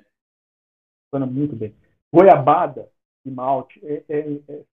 [1.06, 1.72] Funciona muito bem.
[2.12, 2.90] Goiabada
[3.24, 4.64] e malte é, é, é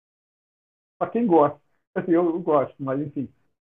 [0.98, 1.62] para quem gosta.
[1.94, 3.30] Assim, eu, eu gosto, mas enfim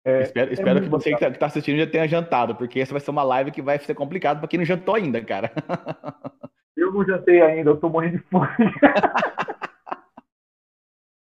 [0.03, 3.01] é, espero, é espero que você que está assistindo já tenha jantado, porque essa vai
[3.01, 5.51] ser uma live que vai ser complicado para quem não jantou ainda, cara.
[6.77, 8.47] Eu não jantei ainda, eu tô morrendo de fome.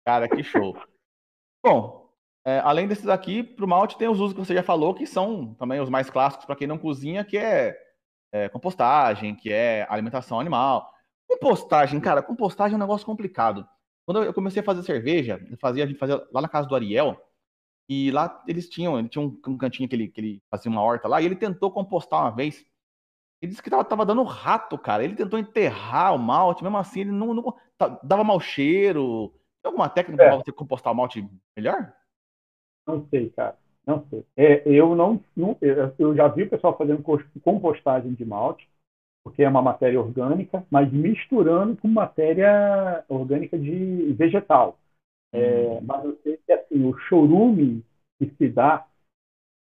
[0.05, 0.77] cara, que show.
[1.65, 2.11] Bom,
[2.45, 5.07] é, além desses aqui, para o malte tem os usos que você já falou, que
[5.07, 7.77] são também os mais clássicos para quem não cozinha, que é,
[8.33, 10.93] é, compostagem, que é alimentação animal.
[11.27, 13.67] Compostagem, cara, compostagem é um negócio complicado.
[14.05, 16.75] Quando eu comecei a fazer cerveja, eu fazia, a gente fazia lá na casa do
[16.75, 17.19] Ariel,
[17.89, 20.83] e lá eles tinham, ele tinha um, um cantinho que ele, que ele fazia uma
[20.83, 22.65] horta lá, e ele tentou compostar uma vez.
[23.41, 25.05] Ele disse que tava, tava dando rato, cara.
[25.05, 27.55] Ele tentou enterrar o malte, mesmo assim, ele não, não
[28.03, 29.35] dava mau cheiro.
[29.65, 30.29] Tem alguma técnica é.
[30.29, 31.91] para você compostar o malte melhor?
[32.87, 33.57] Não sei, cara.
[33.87, 34.23] Não sei.
[34.37, 35.57] É, eu não, não,
[35.99, 37.03] eu já vi o pessoal fazendo
[37.43, 38.69] compostagem de malte,
[39.25, 44.79] porque é uma matéria orgânica, mas misturando com matéria orgânica de vegetal.
[45.33, 47.83] É, mas eu sei que assim, o chorume
[48.19, 48.87] que se dá,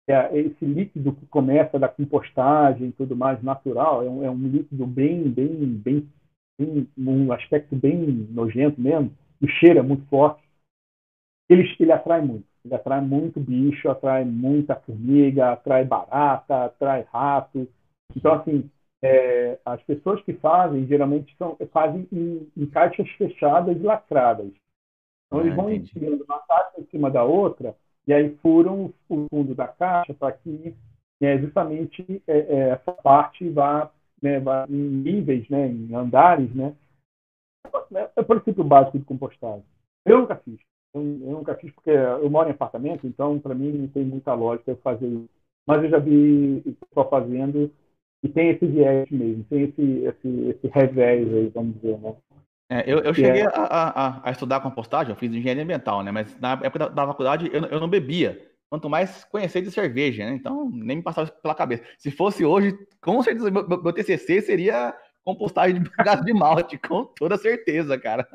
[0.08, 4.48] é esse líquido que começa da compostagem e tudo mais natural, é um, é um
[4.48, 6.10] líquido bem, bem, bem,
[6.60, 10.42] bem, um aspecto bem nojento mesmo, o cheiro é muito forte.
[11.50, 12.48] Ele, ele atrai muito.
[12.64, 17.68] Ele atrai muito bicho, atrai muita formiga, atrai barata, atrai rato.
[18.16, 18.70] Então, assim,
[19.04, 24.52] é, as pessoas que fazem, geralmente, são, fazem em, em caixas fechadas e lacradas.
[25.28, 27.76] Então, eles ah, vão enfiando uma caixa em cima da outra
[28.08, 28.94] e aí furam o
[29.30, 30.76] fundo da caixa para que
[31.22, 33.90] é, justamente é, essa parte vá,
[34.22, 36.76] né, vá em níveis, né, em andares, né?
[37.96, 39.64] É o princípio básico de compostagem.
[40.06, 40.60] Eu nunca fiz.
[40.94, 44.34] Eu, eu nunca fiz porque eu moro em apartamento, então para mim não tem muita
[44.34, 45.30] lógica eu fazer isso.
[45.66, 47.72] Mas eu já vi pessoal fazendo
[48.22, 52.16] e tem esse viés mesmo, tem esse, esse, esse revés aí, vamos dizer, né?
[52.70, 53.46] É, eu, eu cheguei é.
[53.46, 56.12] a, a, a, estudar compostagem, eu fiz engenharia ambiental, né?
[56.12, 58.42] Mas na época da, da faculdade eu, eu não bebia.
[58.70, 60.34] Quanto mais conhecer de cerveja, né?
[60.34, 61.84] Então nem me passava pela cabeça.
[61.98, 67.06] Se fosse hoje, com certeza meu, meu TCC seria compostagem de gás de malte, com
[67.06, 68.28] toda certeza, cara.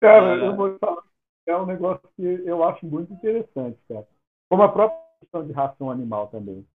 [0.00, 1.02] Cara, eu vou falar,
[1.46, 4.06] é um negócio que eu acho muito interessante, cara.
[4.50, 6.66] Como a própria questão de ração animal também.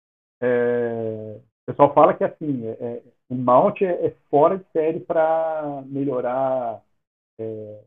[0.41, 4.99] É, o pessoal fala que assim, é, é o Mount é, é fora de série
[5.01, 6.81] para melhorar
[7.39, 7.83] é,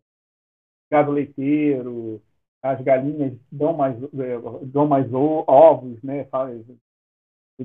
[0.90, 2.21] gado leiteiro,
[2.62, 6.25] as galinhas dão mais, é, dão mais ovos, né?
[6.27, 6.79] Fazem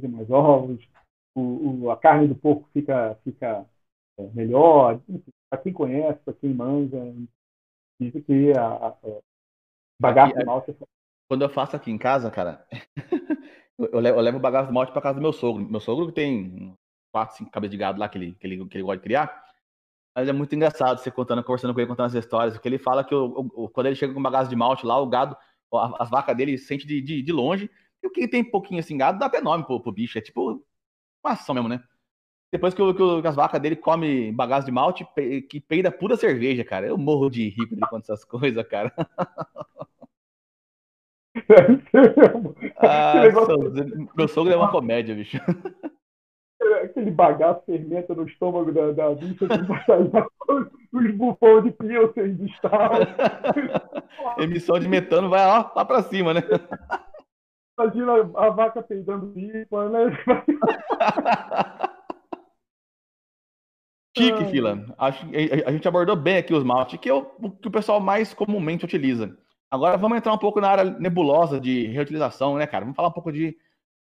[0.09, 0.87] mais ovos,
[1.35, 3.65] o, o, a carne do porco fica, fica
[4.17, 4.99] é, melhor.
[5.49, 6.97] Para quem conhece, para quem manja,
[7.99, 9.21] diz que a, a, a
[9.99, 10.75] bagaço de malte é
[11.27, 12.65] quando eu faço aqui em casa, cara,
[13.79, 15.67] eu levo, eu levo o bagaço de malte para casa do meu sogro.
[15.67, 16.75] Meu sogro tem
[17.11, 19.43] quatro, cinco cabeças de gado lá que ele, que ele, que ele gosta de criar.
[20.15, 23.03] Mas é muito engraçado você contando, conversando com ele, contando as histórias, porque ele fala
[23.03, 25.35] que o, o, quando ele chega com uma bagaço de malte lá, o gado,
[25.99, 27.69] as vacas dele sente de, de, de longe,
[28.01, 30.63] e o que tem pouquinho assim, gado dá até nome pro, pro bicho, é tipo
[31.25, 31.83] uma ação mesmo, né?
[32.51, 35.05] Depois que, o, que as vacas dele come bagaço de malte,
[35.49, 36.87] que peida pura cerveja, cara.
[36.87, 38.93] Eu morro de rir quando conta essas coisas, cara.
[42.77, 43.23] ah,
[44.15, 45.37] meu sogro é uma comédia, bicho
[46.85, 49.45] aquele bagaço fermenta no estômago da, da bicha
[50.93, 53.05] os bufões de Pilsen de estalo.
[54.37, 56.41] Emissão de metano vai lá, lá pra cima, né?
[57.77, 59.99] Imagina a vaca peidando pipa, né?
[64.15, 64.85] Tique, Fila.
[64.97, 65.25] Acho
[65.65, 68.85] a gente abordou bem aqui os maltes, que é o que o pessoal mais comumente
[68.85, 69.37] utiliza.
[69.69, 72.85] Agora vamos entrar um pouco na área nebulosa de reutilização, né, cara?
[72.85, 73.57] Vamos falar um pouco de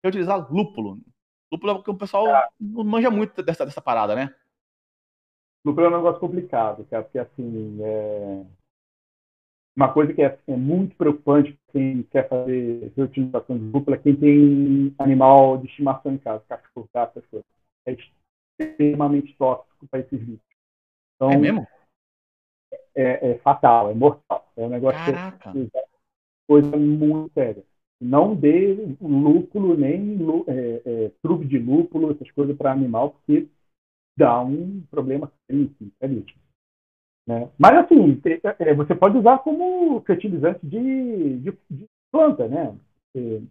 [0.05, 1.01] reutilizar lúpulo.
[1.51, 2.49] Lúpulo é porque o pessoal ah.
[2.61, 4.33] não manja muito dessa, dessa parada, né?
[5.65, 8.45] Lúpulo é um negócio complicado, cara, porque assim, é...
[9.77, 13.99] uma coisa que é, é muito preocupante para quem quer fazer reutilização de lúpulo é
[13.99, 17.47] quem tem animal de estimação em casa, cachorro, gato, essas coisas.
[17.85, 17.97] É
[18.59, 20.41] extremamente tóxico para esses bichos.
[21.15, 21.67] Então, é mesmo?
[22.95, 24.51] É, é, fatal, é mortal.
[24.57, 25.53] É um negócio Caraca.
[25.53, 25.85] que é
[26.49, 27.63] coisa muito séria.
[28.01, 33.49] Não dê lúpulo, nem é, é, truque de lúpulo, essas coisas para animal, porque
[34.17, 35.93] dá um problema seríssimo.
[35.99, 36.46] seríssimo
[37.27, 37.49] né?
[37.59, 38.21] Mas, assim,
[38.61, 42.75] é, você pode usar como fertilizante de, de, de planta, né?
[43.15, 43.43] Você,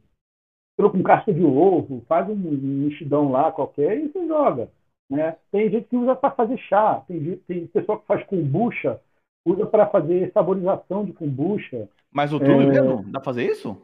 [0.78, 4.70] com casca de ovo, faz um mexidão lá qualquer e você joga.
[5.10, 5.36] Né?
[5.52, 9.00] Tem gente que usa para fazer chá, tem, tem pessoa que faz kombucha,
[9.46, 11.88] usa para fazer saborização de kombucha.
[12.12, 12.68] Mas o trube é...
[12.68, 13.04] mesmo?
[13.04, 13.78] Dá para fazer isso?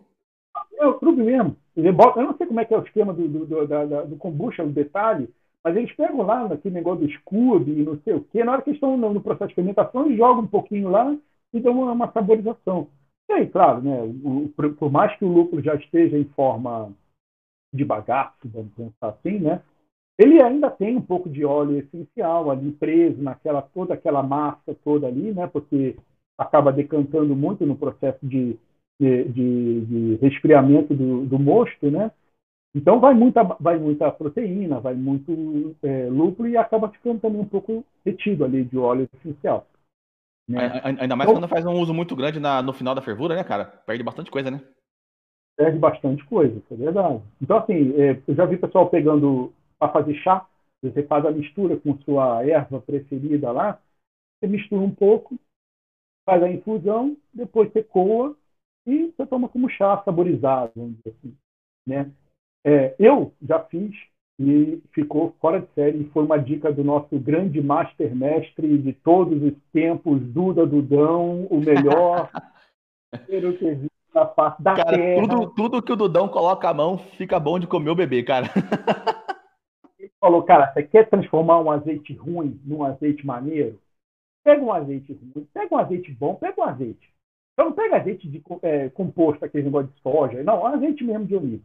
[0.80, 1.56] É o trube mesmo.
[1.76, 4.64] Eu não sei como é que é o esquema do, do, do, da, do kombucha,
[4.64, 5.30] o detalhe,
[5.63, 8.62] mas eles pegam lá naquele negócio do Scoob e não sei o quê, na hora
[8.62, 11.15] que estão no, processo de fermentação, jogam um pouquinho lá
[11.54, 12.88] e dão uma, uma saborização.
[13.30, 16.91] E aí, claro, né, o, por mais que o lúpulo já esteja em forma
[17.74, 19.62] de bagaço, vamos pensar assim, né,
[20.21, 25.08] ele ainda tem um pouco de óleo essencial ali preso naquela toda aquela massa toda
[25.08, 25.47] ali, né?
[25.47, 25.95] Porque
[26.38, 28.56] acaba decantando muito no processo de,
[29.00, 32.12] de, de, de resfriamento do, do, mosto, né?
[32.74, 37.48] Então vai muita, vai muita proteína, vai muito é, lúpulo e acaba ficando também um
[37.48, 39.68] pouco retido ali de óleo essencial.
[40.48, 40.82] Né?
[40.84, 43.44] Ainda mais então, quando faz um uso muito grande na, no final da fervura, né,
[43.44, 43.66] cara?
[43.66, 44.62] Perde bastante coisa, né?
[45.58, 47.22] Perde bastante coisa, é verdade.
[47.42, 50.46] Então, assim, é, eu já vi pessoal pegando para fazer chá,
[50.82, 53.80] você faz a mistura com sua erva preferida lá,
[54.40, 55.38] você mistura um pouco,
[56.26, 58.36] faz a infusão, depois você coa
[58.86, 61.38] e você toma como chá saborizado, vamos dizer assim.
[61.86, 62.12] Né?
[62.65, 63.91] É, eu já fiz
[64.39, 66.10] e ficou fora de série.
[66.13, 71.60] Foi uma dica do nosso grande master mestre de todos os tempos, Duda Dudão, o
[71.60, 72.30] melhor
[74.36, 75.28] face da cara, terra.
[75.28, 78.47] Tudo, tudo que o Dudão coloca a mão fica bom de comer o bebê, cara.
[80.21, 83.82] falou, cara, você quer transformar um azeite ruim num azeite maneiro?
[84.43, 87.12] Pega um azeite ruim, pega um azeite bom, pega um azeite.
[87.54, 91.36] Então não pega azeite de é, composto, aquele negócio de soja, não, azeite mesmo de
[91.36, 91.63] oliva.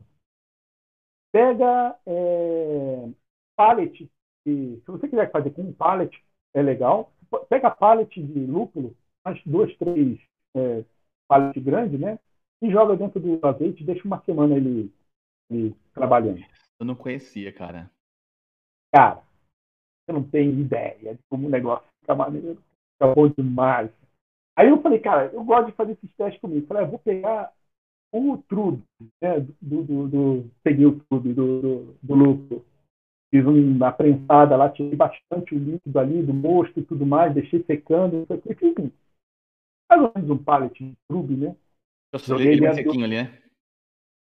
[1.37, 3.11] Pega é,
[3.55, 4.11] pallet,
[4.43, 6.11] se você quiser fazer com um pallet,
[6.55, 7.13] é legal.
[7.51, 10.19] Pega pallet de lúpulo, umas duas, três
[10.57, 10.83] é,
[11.29, 12.19] pallet grandes, né?
[12.63, 14.91] E joga dentro do azeite e deixa uma semana ele,
[15.51, 16.43] ele trabalhando.
[16.81, 17.91] Eu não conhecia, cara.
[18.91, 19.23] Cara,
[20.07, 22.63] você não tem ideia de como o negócio fica maneiro.
[22.95, 23.91] Fica bom demais.
[24.57, 26.63] Aí eu falei, cara, eu gosto de fazer esses testes comigo.
[26.63, 27.53] Eu falei, eu vou pegar
[28.17, 28.83] o trudo,
[29.21, 29.41] né?
[29.61, 32.65] Do, do, do, peguei o trudo do, do, do lucro.
[33.31, 37.63] Fiz uma prensada lá, tirei bastante o líquido ali do mosto e tudo mais, deixei
[37.65, 38.27] secando.
[38.49, 38.93] Enfim,
[39.91, 41.57] mais ou menos um pallet de trube, né?
[42.15, 43.05] Joguei ele dentro sequinho do...
[43.05, 43.43] ali, né?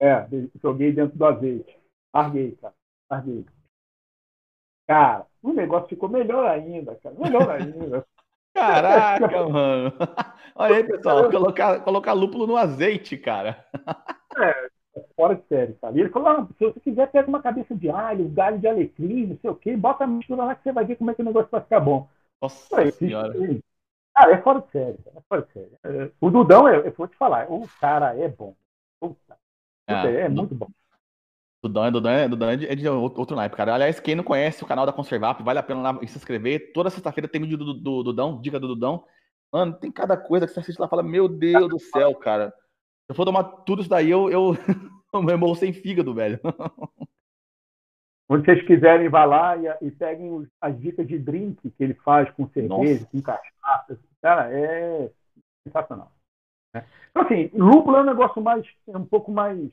[0.00, 0.26] É,
[0.62, 1.79] joguei dentro do azeite.
[2.14, 2.74] Larguei, cara.
[3.11, 3.44] Larguei.
[4.87, 7.14] Cara, o negócio ficou melhor ainda, cara.
[7.18, 8.07] Melhor ainda.
[8.55, 9.93] Caraca, mano.
[10.55, 11.31] Olha aí, pessoal.
[11.31, 13.65] Colocar, colocar lúpulo no azeite, cara.
[14.37, 14.71] É,
[15.17, 16.01] fora de série, sabe?
[16.01, 19.39] Ele falou: ah, se você quiser, pega uma cabeça de alho, galho de alecrim, não
[19.39, 21.25] sei o quê, bota a mistura lá que você vai ver como é que o
[21.25, 22.09] negócio vai ficar bom.
[22.41, 23.35] Nossa senhora.
[24.15, 24.99] Cara, é fora de série.
[25.17, 25.73] É fora de série.
[25.85, 28.55] É, o Dudão, eu, eu vou te falar, o cara é bom.
[29.01, 29.39] Puta,
[29.89, 30.69] é, é muito bom.
[31.62, 33.75] Dudão é, Dudão, é, Dudão é, de, é de outro naipe, cara.
[33.75, 36.73] Aliás, quem não conhece o canal da Conservap, vale a pena lá se inscrever.
[36.73, 39.05] Toda sexta-feira tem vídeo do, do, Dudão, dica do Dudão.
[39.53, 42.49] Mano, tem cada coisa que você assiste lá e fala, meu Deus do céu, cara.
[42.51, 44.57] Se eu for tomar tudo isso daí, eu, eu,
[45.12, 46.40] eu morro sem fígado, velho.
[48.27, 52.31] Quando vocês quiserem, vá lá e, e peguem as dicas de drink que ele faz
[52.31, 53.07] com cerveja, Nossa.
[53.07, 53.99] com cachaça.
[54.23, 55.11] Cara, é
[55.66, 56.12] sensacional.
[56.73, 56.87] Né?
[57.11, 59.70] Então, assim, lúpulo é um negócio mais, é um pouco mais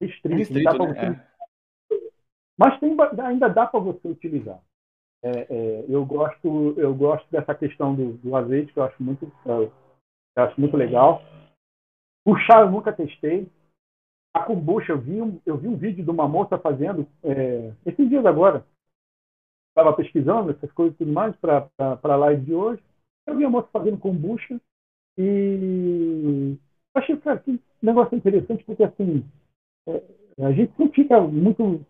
[0.00, 0.36] restrito.
[0.36, 0.94] restrito né?
[0.94, 0.98] você...
[1.00, 1.34] é.
[2.56, 4.60] Mas tem, ainda dá para você utilizar.
[5.22, 9.32] É, é, eu gosto eu gosto dessa questão do, do azeite que eu acho muito
[9.46, 9.72] eu
[10.36, 11.22] acho muito legal.
[12.26, 13.48] O chá eu nunca testei.
[14.34, 18.08] A kombucha eu vi um, eu vi um vídeo de uma moça fazendo é, esses
[18.08, 18.64] dias agora.
[19.70, 22.82] Estava pesquisando essas coisas e tudo mais para a live de hoje.
[23.26, 24.60] Eu vi a moça fazendo kombucha
[25.16, 26.56] e
[26.94, 29.43] achei cara, que negócio interessante porque assim é,
[29.86, 31.84] a gente fica muito,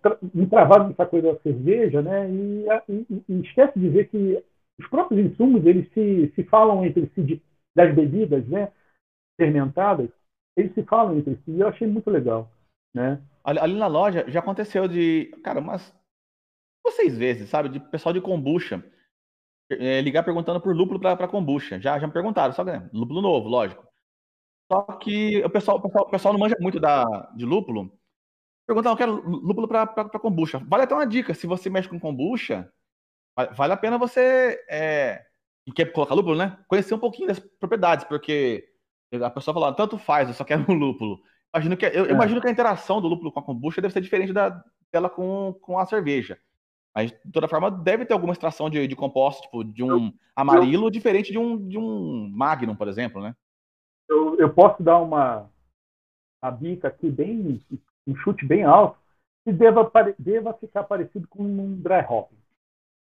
[0.51, 2.31] travado nessa coisa da cerveja, né?
[2.31, 4.43] E, e, e, esquece de ver que
[4.79, 7.43] os próprios insumos eles se, se falam entre si de,
[7.75, 8.73] das bebidas, né?
[9.41, 10.11] Fermentadas,
[10.57, 11.53] eles se falam entre si.
[11.53, 12.51] E eu achei muito legal,
[12.95, 13.21] né?
[13.43, 15.95] Ali, ali na loja já aconteceu de, cara, umas
[16.91, 17.69] seis vezes, sabe?
[17.69, 18.85] De pessoal de kombucha
[19.71, 21.81] é, ligar perguntando por lúpulo para kombucha.
[21.81, 23.85] Já, já me perguntaram, só que né, lúpulo novo, lógico.
[24.71, 27.05] Só que o pessoal, o pessoal, o pessoal não manja muito da,
[27.37, 27.93] de lúpulo.
[28.67, 30.59] Perguntar, eu quero lúpulo para kombucha.
[30.67, 32.71] Vale até uma dica, se você mexe com kombucha,
[33.55, 35.23] vale a pena você, é,
[35.67, 36.59] e quer colocar lúpulo, né?
[36.67, 38.65] Conhecer um pouquinho das propriedades, porque
[39.13, 41.21] a pessoa fala, tanto faz, eu só quero um lúpulo.
[41.55, 42.11] Imagino que, eu, é.
[42.11, 45.55] imagino que a interação do lúpulo com a kombucha deve ser diferente da, dela com,
[45.61, 46.39] com a cerveja.
[46.95, 50.91] Mas, de toda forma, deve ter alguma extração de, de composto, tipo, de um amarilo
[50.91, 53.35] diferente de um, de um Magnum, por exemplo, né?
[54.15, 55.51] Eu, eu posso dar uma,
[56.43, 57.61] uma bica aqui, bem,
[58.07, 58.97] um chute bem alto,
[59.45, 62.31] que deva, deva ficar parecido com um dry hop.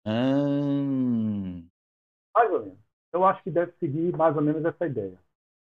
[0.05, 1.65] Hum.
[2.35, 2.77] Mais ou menos.
[3.11, 5.19] Eu acho que deve seguir mais ou menos essa ideia.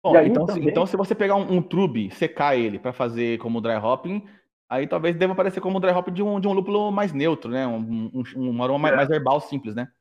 [0.04, 0.64] Bom, aí, então, também...
[0.64, 4.28] se, então, se você pegar um, um trube, secar ele para fazer como dry hopping,
[4.70, 7.50] Aí talvez deva aparecer como um dry hop de um, de um lúpulo mais neutro,
[7.50, 7.66] né?
[7.66, 8.96] Um, um, um aroma é.
[8.96, 9.92] mais herbal, simples, né?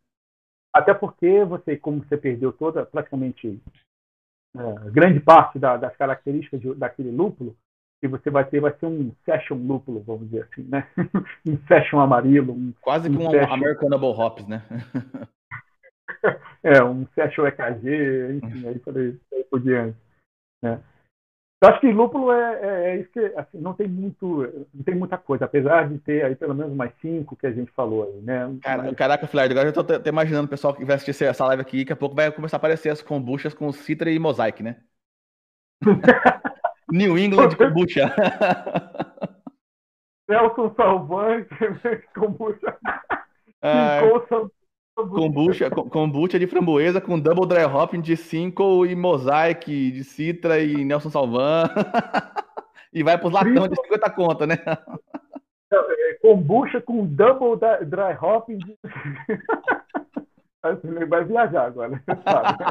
[0.70, 3.58] Até porque você, como você perdeu toda, praticamente
[4.56, 7.56] é, grande parte da, das características de, daquele lúpulo,
[8.00, 10.86] que você vai ter vai ser um session lúpulo, vamos dizer assim, né?
[11.46, 12.52] um session amarelo.
[12.52, 13.54] Um, Quase que um, um session...
[13.54, 14.62] Americanable Hops, né?
[16.62, 19.98] é, um session EKG, enfim, aí por, aí por diante.
[20.62, 20.80] Né?
[21.60, 24.42] Eu acho que lúpulo é, é, é isso que assim, não tem muito,
[24.72, 27.72] não tem muita coisa, apesar de ter aí pelo menos mais cinco que a gente
[27.72, 28.56] falou aí, né?
[28.62, 28.94] Cara, Mas...
[28.94, 31.78] Caraca, Flávio, agora eu tô até imaginando o pessoal que vai assistir essa live aqui,
[31.78, 34.76] daqui a pouco vai começar a aparecer as kombuchas com Citra e Mosaic, né?
[36.92, 38.14] New England kombucha.
[40.28, 41.48] Nelson Salvante,
[42.14, 42.76] kombucha.
[43.60, 44.00] Ah,
[45.06, 50.84] Kombucha, kombucha de framboesa com double dry hopping de cinco e mosaic de citra e
[50.84, 51.70] Nelson Salvan.
[52.92, 54.56] e vai para os latão de 50 conta, né?
[55.72, 57.56] É, kombucha com double
[57.86, 58.76] dry hopping de...
[61.06, 62.64] vai viajar agora, sabe?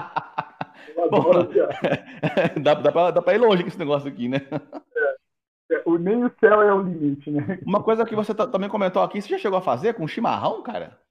[1.10, 1.32] Bom,
[2.62, 4.42] dá, dá, dá para ir longe com esse negócio aqui, né?
[4.52, 7.58] É, é, o, nem o céu é o limite, né?
[7.66, 11.07] Uma coisa que você também comentou aqui, você já chegou a fazer com chimarrão, cara?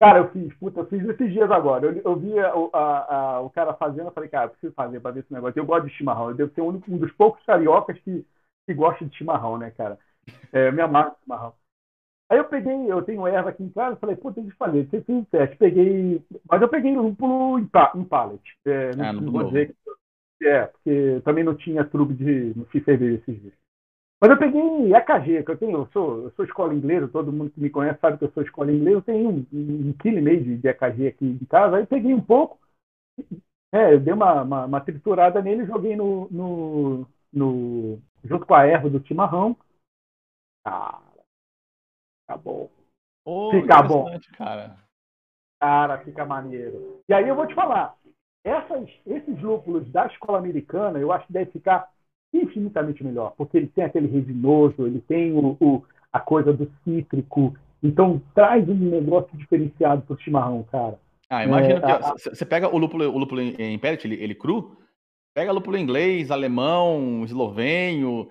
[0.00, 1.84] Cara, eu fiz, puta, eu fiz esses dias agora.
[1.84, 4.98] Eu, eu vi a, a, a, o cara fazendo, eu falei, cara, eu preciso fazer
[4.98, 5.58] pra ver esse negócio.
[5.58, 6.30] Eu gosto de chimarrão.
[6.30, 8.24] Eu devo ser um, um dos poucos cariocas que,
[8.66, 9.98] que gosta de chimarrão, né, cara?
[10.52, 11.52] É, me amarro de chimarrão.
[12.30, 14.84] Aí eu peguei, eu tenho erva aqui em casa, falei, pô, tem que fazer.
[14.84, 16.24] Você fez um teste, peguei.
[16.50, 18.42] Mas eu peguei lúpulo em, pa, em pallet.
[18.64, 19.74] É, não, ah, não vou dizer
[20.40, 20.46] que.
[20.46, 22.54] É, porque também não tinha truque de.
[22.56, 23.54] Não fiz cerveja esses dias.
[24.20, 27.50] Mas eu peguei EKG, que eu tenho, eu sou, eu sou escola inglesa, todo mundo
[27.50, 30.22] que me conhece sabe que eu sou escola inglesa, eu tenho um, um quilo e
[30.22, 32.60] meio de, de EKG aqui em casa, aí peguei um pouco,
[33.72, 38.54] é, eu dei uma, uma, uma triturada nele e joguei no, no, no, junto com
[38.54, 39.56] a erva do chimarrão.
[40.64, 41.00] Cara,
[42.22, 42.70] fica bom.
[43.24, 44.06] Oh, fica bom.
[44.36, 44.76] Cara.
[45.60, 47.00] cara, fica maneiro.
[47.08, 47.96] E aí eu vou te falar,
[48.44, 51.90] essas, esses lúpulos da escola americana, eu acho que deve ficar
[52.32, 57.54] infinitamente melhor, porque ele tem aquele resinoso, ele tem o, o a coisa do cítrico,
[57.82, 60.98] então traz um negócio diferenciado pro chimarrão, cara.
[61.28, 64.76] Ah, imagina é, que você pega o lúpulo, o lúpulo em pellet, ele, ele cru,
[65.32, 68.28] pega lúpulo inglês, alemão, eslovênio,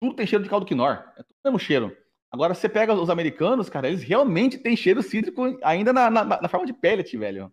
[0.00, 1.96] tudo tem cheiro de caldo quinor, é tudo o mesmo cheiro.
[2.32, 6.48] Agora você pega os americanos, cara, eles realmente têm cheiro cítrico ainda na, na, na
[6.48, 7.52] forma de pellet, velho.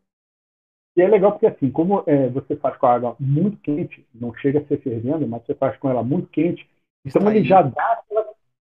[0.98, 4.34] E é legal porque, assim, como é, você faz com a água muito quente, não
[4.34, 6.68] chega a ser fervendo, mas você faz com ela muito quente,
[7.06, 8.02] então ele já dá,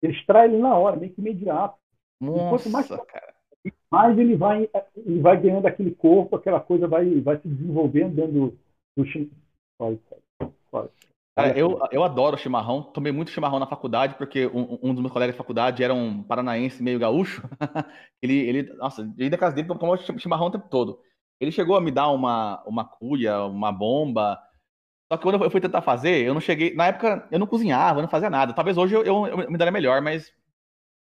[0.02, 1.78] ele extrai ele na hora, meio que imediato.
[2.20, 3.34] Nossa, mais, cara.
[3.90, 8.32] mais ele vai, ele vai ganhando aquele corpo, aquela coisa vai, vai se desenvolvendo dentro
[8.32, 8.58] do,
[8.94, 9.06] do
[11.56, 12.82] eu, eu adoro chimarrão.
[12.82, 16.22] Tomei muito chimarrão na faculdade, porque um, um dos meus colegas de faculdade era um
[16.22, 17.42] paranaense meio gaúcho.
[18.20, 20.98] ele, ele, nossa, ele da casa dele tomou chimarrão o tempo todo.
[21.40, 24.40] Ele chegou a me dar uma, uma cuia, uma bomba.
[25.10, 26.74] Só que quando eu fui tentar fazer, eu não cheguei.
[26.74, 28.52] Na época, eu não cozinhava, eu não fazia nada.
[28.52, 30.32] Talvez hoje eu, eu, eu me daria melhor, mas.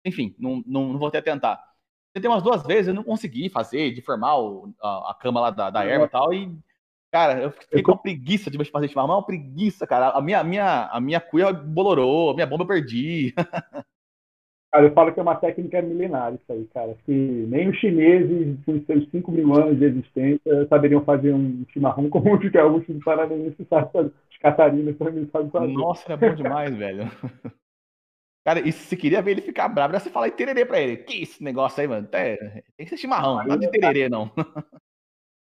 [0.05, 1.63] Enfim, não, não, não vou até tentar.
[2.13, 5.49] Tentei umas duas vezes, eu não consegui fazer, de formar o, a, a, cama lá
[5.49, 6.34] da, da erva e tal.
[6.34, 6.55] E,
[7.11, 10.09] cara, eu fiquei com preguiça de fazer chimarrão, uma preguiça, cara.
[10.09, 13.34] A minha, a minha, a minha cuia bolorou, a minha bomba eu perdi.
[14.74, 16.97] Cara, eu falo que é uma técnica milenar isso aí, cara.
[17.05, 22.09] Que nem os chineses, com seus 5 mil anos de existência, saberiam fazer um chimarrão
[22.09, 24.11] como o que alguns do Paranaense fazer.
[24.32, 25.74] Os catarinas também sabem fazer.
[25.74, 27.03] Nossa, é bom demais, velho.
[28.43, 30.97] Cara, e se queria ver ele ficar bravo, era você falar em tererê pra ele.
[30.97, 32.09] Que esse negócio aí, mano?
[32.11, 32.36] É,
[32.76, 34.32] tem que ser chimarrão, nada de tererê, não.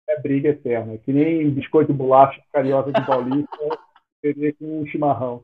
[0.06, 0.98] É briga eterna.
[0.98, 3.56] Que nem biscoito de bolacha carioca de Paulista,
[4.20, 5.42] tererê com chimarrão.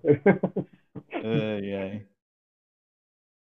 [1.25, 2.10] ai, ai.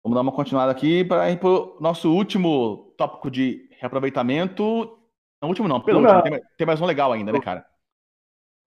[0.03, 4.97] Vamos dar uma continuada aqui para ir para o nosso último tópico de reaproveitamento.
[5.41, 6.21] Não, último não, pelo último.
[6.21, 7.65] Tem, tem, mais um legal ainda, né, cara?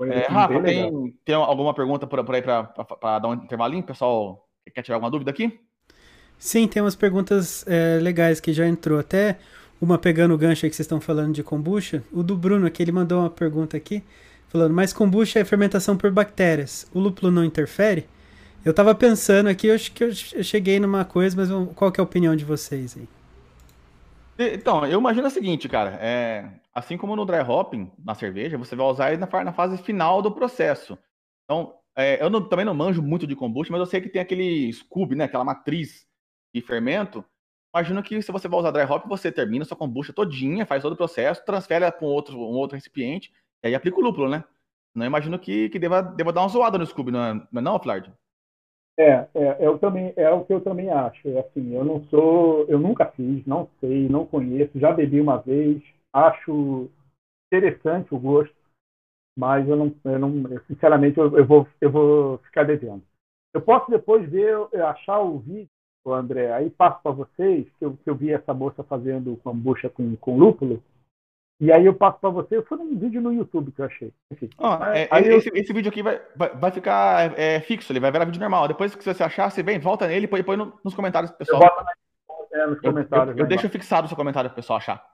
[0.02, 3.82] É, Rafa, tem, tem alguma pergunta por, por aí para dar um intervalinho?
[3.82, 5.60] Pessoal, quer tirar alguma dúvida aqui?
[6.38, 8.98] Sim, tem umas perguntas é, legais que já entrou.
[8.98, 9.38] Até
[9.78, 12.02] uma pegando o gancho aí que vocês estão falando de kombucha.
[12.10, 14.02] O do Bruno aqui, ele mandou uma pergunta aqui,
[14.48, 16.90] falando, mas kombucha é fermentação por bactérias.
[16.94, 18.06] O lúpulo não interfere?
[18.64, 22.02] Eu tava pensando aqui, eu acho que eu cheguei numa coisa, mas qual que é
[22.02, 23.08] a opinião de vocês aí?
[24.38, 28.76] Então, eu imagino o seguinte, cara, é, assim como no dry hopping, na cerveja, você
[28.76, 30.98] vai usar ele na, na fase final do processo.
[31.44, 34.20] Então, é, eu não, também não manjo muito de kombucha, mas eu sei que tem
[34.20, 36.06] aquele scoob, né, aquela matriz
[36.54, 37.24] de fermento.
[37.74, 40.92] Imagino que se você vai usar dry hop, você termina sua kombucha todinha, faz todo
[40.92, 43.32] o processo, transfere para um outro, um outro recipiente,
[43.62, 44.44] e aí aplica o lúpulo, né?
[44.94, 47.60] Não imagino que, que deva, deva dar uma zoada no scoob, não é não, é
[47.60, 48.12] não Flard?
[48.98, 51.28] É, é, eu também, é o que eu também acho.
[51.28, 55.36] É assim, eu não sou, eu nunca fiz, não sei, não conheço, já bebi uma
[55.36, 55.82] vez,
[56.12, 56.88] acho
[57.52, 58.54] interessante o gosto,
[59.38, 63.02] mas eu não, eu não eu, sinceramente, eu, eu, vou, eu vou ficar devendo.
[63.54, 65.68] Eu posso depois ver, achar o vídeo,
[66.06, 70.16] André, aí passo para vocês, que eu, que eu vi essa moça fazendo kombucha com,
[70.16, 70.82] com lúpulo,
[71.58, 74.12] e aí eu passo para você, foi um vídeo no YouTube que eu achei.
[74.30, 75.56] Enfim, ah, é, aí esse, eu...
[75.56, 78.68] esse, vídeo aqui vai, vai, vai ficar é, fixo, ele vai virar vídeo normal.
[78.68, 81.62] Depois que você achar, você vem, volta nele e põe, põe nos comentários pessoal.
[81.62, 83.36] Eu é, nos comentários.
[83.36, 85.04] Eu, eu, eu deixo fixado o seu comentário pro pessoal achar.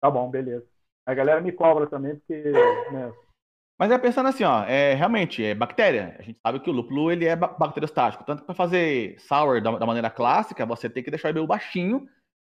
[0.00, 0.66] Tá bom, beleza.
[1.06, 2.34] A galera me cobra também, porque.
[2.92, 3.12] Né...
[3.78, 6.16] Mas é pensando assim, ó, é, realmente, é bactéria.
[6.18, 8.24] A gente sabe que o lúpulo ele é bacteriostático.
[8.24, 11.46] Tanto que para fazer sour da, da, maneira clássica, você tem que deixar ele meio
[11.46, 12.08] baixinho,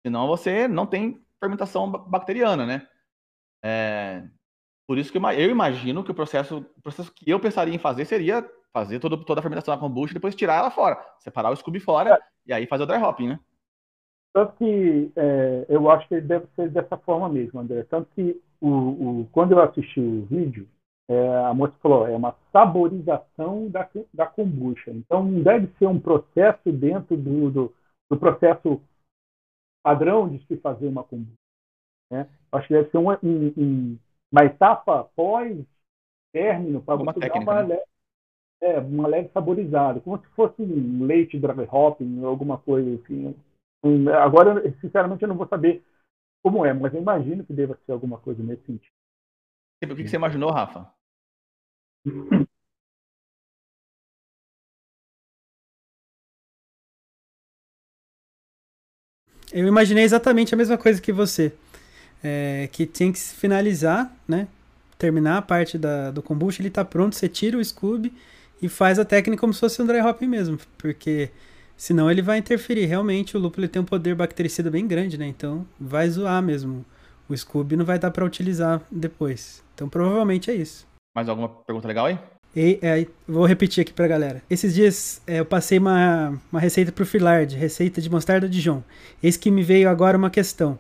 [0.05, 2.87] senão você não tem fermentação bacteriana, né?
[3.63, 4.25] É,
[4.87, 8.05] por isso que eu imagino que o processo, o processo que eu pensaria em fazer
[8.05, 11.57] seria fazer todo, toda a fermentação da kombucha e depois tirar ela fora, separar o
[11.57, 12.19] scooby fora é.
[12.47, 13.41] e aí fazer o dry hopping, né?
[14.35, 17.85] Tanto que é, eu acho que ele deve ser dessa forma mesmo, André.
[17.85, 20.69] Tanto que o, o quando eu assisti o vídeo,
[21.09, 24.91] é, a moça falou, é uma saborização da, da kombucha.
[24.91, 27.75] Então não deve ser um processo dentro do, do,
[28.11, 28.83] do processo
[29.85, 31.37] padrão de se fazer uma kombucha.
[32.11, 32.29] Né?
[32.51, 33.99] Acho que deve ser um, um,
[34.33, 37.83] uma etapa pós-término para você técnica, dar uma, né?
[38.63, 43.37] é, uma leve saborizada, como se fosse um leite dry hopping ou alguma coisa assim.
[44.23, 45.85] Agora, sinceramente, eu não vou saber
[46.43, 48.93] como é, mas eu imagino que deva ser alguma coisa nesse sentido.
[49.85, 50.91] O que você imaginou, Rafa?
[59.55, 61.53] Eu imaginei exatamente a mesma coisa que você.
[62.25, 64.49] É, que tem que finalizar, né?
[64.99, 68.13] Terminar a parte da, do kombucha, ele está pronto, você tira o Scooby
[68.61, 71.31] e faz a técnica como se fosse um dry hop mesmo, porque
[71.77, 72.87] senão ele vai interferir.
[72.87, 75.29] Realmente o lúpulo tem um poder bactericida bem grande, né?
[75.29, 76.85] Então vai zoar mesmo.
[77.29, 79.63] O Scooby não vai dar para utilizar depois.
[79.75, 80.85] Então provavelmente é isso.
[81.15, 82.19] Mais alguma pergunta legal aí?
[82.57, 84.41] E, é, vou repetir aqui pra galera.
[84.49, 88.85] Esses dias é, eu passei uma, uma receita pro Filard, receita de mostarda de João.
[89.23, 90.79] Eis que me veio agora uma questão.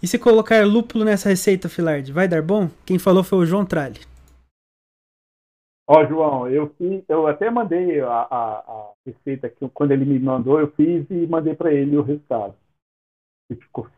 [0.00, 2.70] E se colocar lúpulo nessa receita, Filard, vai dar bom?
[2.86, 4.00] Quem falou foi o João Tralli.
[5.88, 10.20] Ó, João, eu fiz, eu até mandei a, a, a, receita que quando ele me
[10.20, 12.54] mandou, eu fiz e mandei para ele o resultado.
[13.50, 13.88] E ficou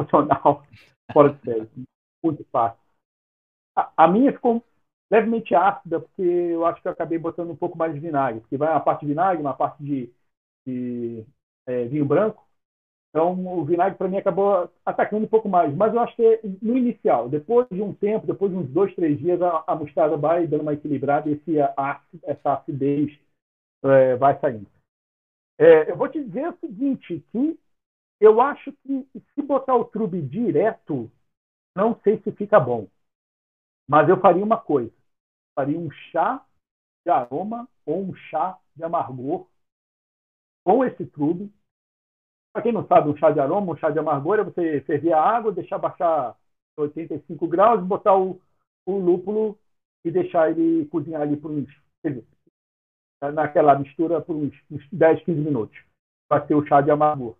[0.00, 0.64] funcional,
[1.12, 1.68] fora de série,
[2.24, 2.78] muito fácil.
[3.76, 4.62] A, a minha ficou
[5.10, 8.56] levemente ácida, porque eu acho que eu acabei botando um pouco mais de vinagre, porque
[8.56, 10.12] vai uma parte de vinagre, uma parte de,
[10.66, 11.24] de
[11.66, 12.44] é, vinho branco.
[13.10, 15.74] Então, o vinagre para mim acabou atacando um pouco mais.
[15.74, 19.18] Mas eu acho que no inicial, depois de um tempo, depois de uns dois, três
[19.18, 23.18] dias, a, a mostarda vai dando uma equilibrada e esse, a, essa acidez
[23.84, 24.66] é, vai saindo.
[25.58, 27.58] É, eu vou te dizer o seguinte, que
[28.20, 31.10] eu acho que se botar o trube direto,
[31.74, 32.86] não sei se fica bom.
[33.88, 34.92] Mas eu faria uma coisa.
[35.54, 36.44] Faria um chá
[37.04, 39.46] de aroma ou um chá de amargor
[40.64, 41.52] com esse trube.
[42.52, 45.12] Para quem não sabe, um chá de aroma, um chá de amargor é você ferver
[45.12, 46.36] a água, deixar baixar
[46.76, 48.40] 85 graus, botar o,
[48.84, 49.58] o lúpulo
[50.04, 51.68] e deixar ele cozinhar ali por uns,
[53.34, 55.78] naquela mistura por uns, uns 10, 15 minutos.
[56.28, 57.36] Vai ser o chá de amargor.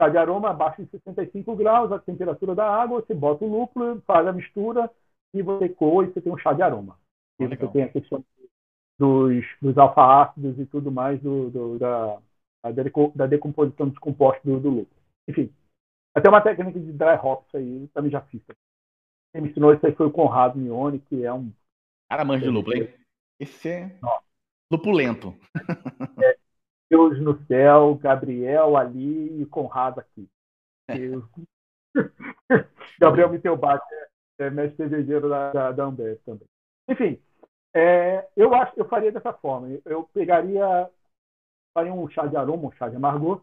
[0.00, 4.00] Chá de aroma abaixo de 65 graus, a temperatura da água, você bota o lúpulo,
[4.02, 4.90] faz a mistura,
[5.34, 6.98] e você coa e você tem um chá de aroma.
[7.40, 8.24] E você tem a questão
[8.98, 12.18] dos, dos alfa-ácidos e tudo mais do, do, da,
[13.14, 15.02] da decomposição dos compostos do, do lúpulo.
[15.28, 15.52] Enfim,
[16.14, 18.42] até uma técnica de dry hops aí, também já fiz.
[19.32, 21.50] Quem me ensinou isso aí foi o Conrado Mione, que é um.
[22.10, 22.94] Cara, manja de lúpulo, hein?
[23.40, 24.22] Esse é Nossa.
[24.70, 25.34] lupulento.
[26.22, 26.36] É,
[26.90, 30.28] Deus no céu, Gabriel ali e Conrado aqui.
[30.88, 31.26] Eu...
[33.00, 34.08] Gabriel Mittelbach é,
[34.38, 36.46] é mestre cervejeiro da, da, da Ambev também.
[36.88, 37.20] Enfim,
[37.74, 39.68] é, eu acho eu faria dessa forma.
[39.84, 40.90] Eu pegaria
[41.74, 43.42] faria um chá de aroma, um chá de amargor,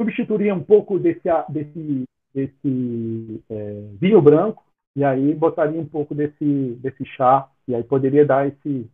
[0.00, 4.64] substituiria um pouco desse, desse, desse é, vinho branco
[4.96, 8.90] e aí botaria um pouco desse, desse chá e aí poderia dar esse,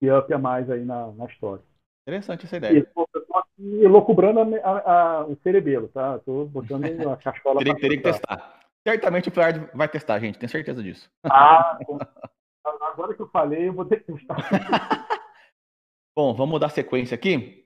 [0.00, 1.62] esse up a mais aí na, na história.
[2.06, 2.86] Interessante essa ideia.
[3.58, 6.16] E, loucubrando a, a, a, o cerebelo, tá?
[6.16, 8.61] Estou botando a cachola Teria, teria que testar.
[8.86, 11.10] Certamente o Flávio vai testar, gente, tenho certeza disso.
[11.24, 11.78] Ah,
[12.64, 14.36] agora que eu falei, eu vou ter que testar.
[16.16, 17.64] Bom, vamos dar sequência aqui.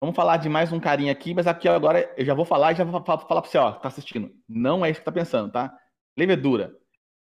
[0.00, 2.76] Vamos falar de mais um carinha aqui, mas aqui agora eu já vou falar e
[2.76, 4.30] já vou falar para você, ó, que tá assistindo.
[4.48, 5.76] Não é isso que tá pensando, tá?
[6.16, 6.76] Levedura.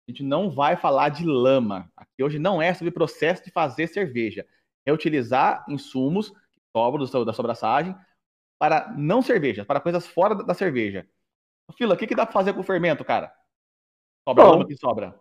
[0.07, 1.91] A gente não vai falar de lama.
[1.97, 4.45] Aqui hoje não é sobre processo de fazer cerveja.
[4.85, 7.95] É utilizar insumos que sobram da sobraçagem
[8.59, 11.07] para não cerveja, para coisas fora da, cerveja.
[11.73, 13.33] Fila, o que, que dá para fazer com o fermento, cara?
[14.29, 15.21] Sobra lama que sobra.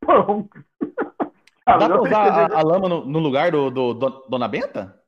[0.00, 0.64] Pronto.
[1.64, 5.00] Dá pra usar a, a, lama no, no lugar do, do, do, Dona Benta?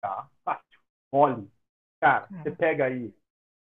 [0.00, 0.80] Tá, fácil.
[1.12, 1.44] Olha,
[2.00, 2.52] cara, você é.
[2.52, 3.14] pega aí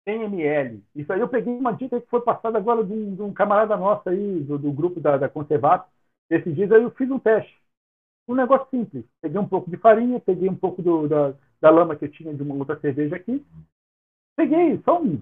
[0.07, 0.83] 100 ml.
[0.95, 3.75] Isso aí eu peguei uma dica que foi passada agora de um, de um camarada
[3.75, 5.89] nosso aí, do, do grupo da, da Conservato.
[6.29, 7.61] Esses dias aí eu fiz um teste.
[8.27, 9.05] Um negócio simples.
[9.21, 12.33] Peguei um pouco de farinha, peguei um pouco do, da, da lama que eu tinha
[12.33, 13.45] de uma outra cerveja aqui.
[14.37, 15.21] Peguei só um,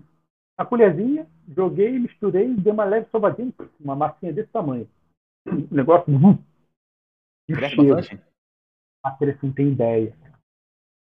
[0.60, 4.88] uma colherzinha, joguei, misturei e dei uma leve sovadinha, uma massinha desse tamanho.
[5.48, 6.06] Um negócio
[7.48, 8.24] Cresce bastante?
[9.04, 10.16] Ah, você não tem ideia.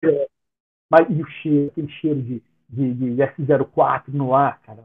[0.04, 0.28] É,
[0.90, 4.84] mas e o cheiro, aquele cheiro de, de, de S04 no ar, cara.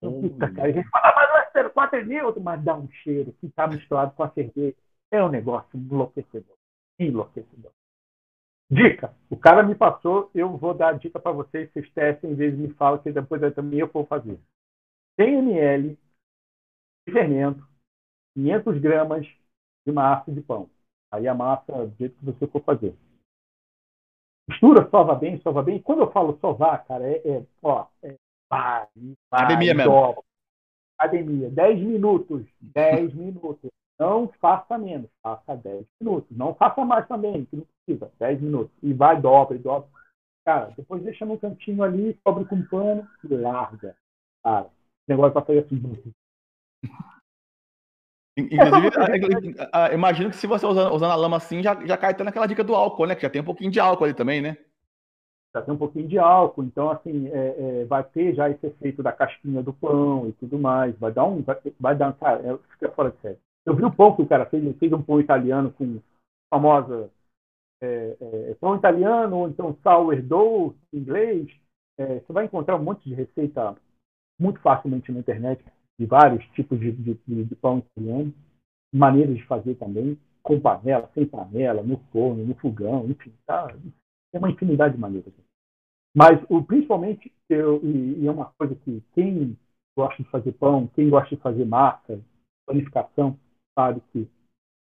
[0.00, 0.68] Puta, cara.
[0.68, 4.14] A gente fala, mas o S04 é neutro, mas dá um cheiro que tá misturado
[4.14, 4.76] com a cerveja.
[5.10, 6.56] É um negócio enlouquecedor.
[6.98, 7.72] Enlouquecedor.
[8.70, 9.14] Dica.
[9.30, 12.56] O cara me passou, eu vou dar a dica para vocês, vocês testem, em vez
[12.56, 14.38] de me falar, que depois eu também eu vou fazer.
[15.20, 15.98] 100 ml
[17.06, 17.66] de fermento,
[18.34, 19.26] 500 gramas
[19.86, 20.68] de massa de pão.
[21.12, 22.96] Aí a massa, do jeito que você for fazer.
[24.48, 25.80] Mistura, sova bem, sova bem.
[25.80, 28.14] Quando eu falo sovar, cara, é, é ó, é
[28.50, 28.88] vai,
[29.30, 30.24] vai, academia mesmo.
[30.98, 33.70] Academia, 10 minutos, 10 minutos.
[33.98, 36.36] Não faça menos, faça 10 minutos.
[36.36, 38.72] Não faça mais também, que não precisa, 10 minutos.
[38.82, 39.88] E vai, dobra, e dobra.
[40.44, 43.96] Cara, depois deixa no cantinho ali, cobre com pano e larga.
[44.42, 44.70] Cara, o
[45.08, 46.14] negócio vai fazer assim.
[48.36, 48.90] Inclusive,
[49.94, 52.64] imagino que se você usando, usando a lama assim, já, já cai até naquela dica
[52.64, 53.14] do álcool, né?
[53.14, 54.56] Que já tem um pouquinho de álcool ali também, né?
[55.54, 59.04] Já tem um pouquinho de álcool, então assim, é, é, vai ter já esse efeito
[59.04, 60.98] da casquinha do pão e tudo mais.
[60.98, 61.42] Vai dar um.
[61.42, 63.38] Vai, vai dar, cara, é, fica fora de sério.
[63.66, 66.00] Eu vi um pão que o cara fez, ele fez um pão italiano com
[66.52, 67.10] famosa
[67.82, 71.48] é, é, pão italiano, ou então sourdough em inglês.
[71.98, 73.76] É, você vai encontrar um monte de receita
[74.38, 75.64] muito facilmente na internet
[75.98, 78.34] de vários tipos de, de, de pão italiano,
[78.92, 83.68] maneiras de fazer também, com panela, sem panela, no forno, no fogão, enfim, tá?
[84.30, 85.32] tem uma infinidade de maneiras.
[86.14, 89.56] Mas o, principalmente, eu, e, e, é uma coisa que quem
[89.96, 92.20] gosta de fazer pão, quem gosta de fazer massa,
[92.66, 93.38] panificação,
[93.78, 94.28] sabe que,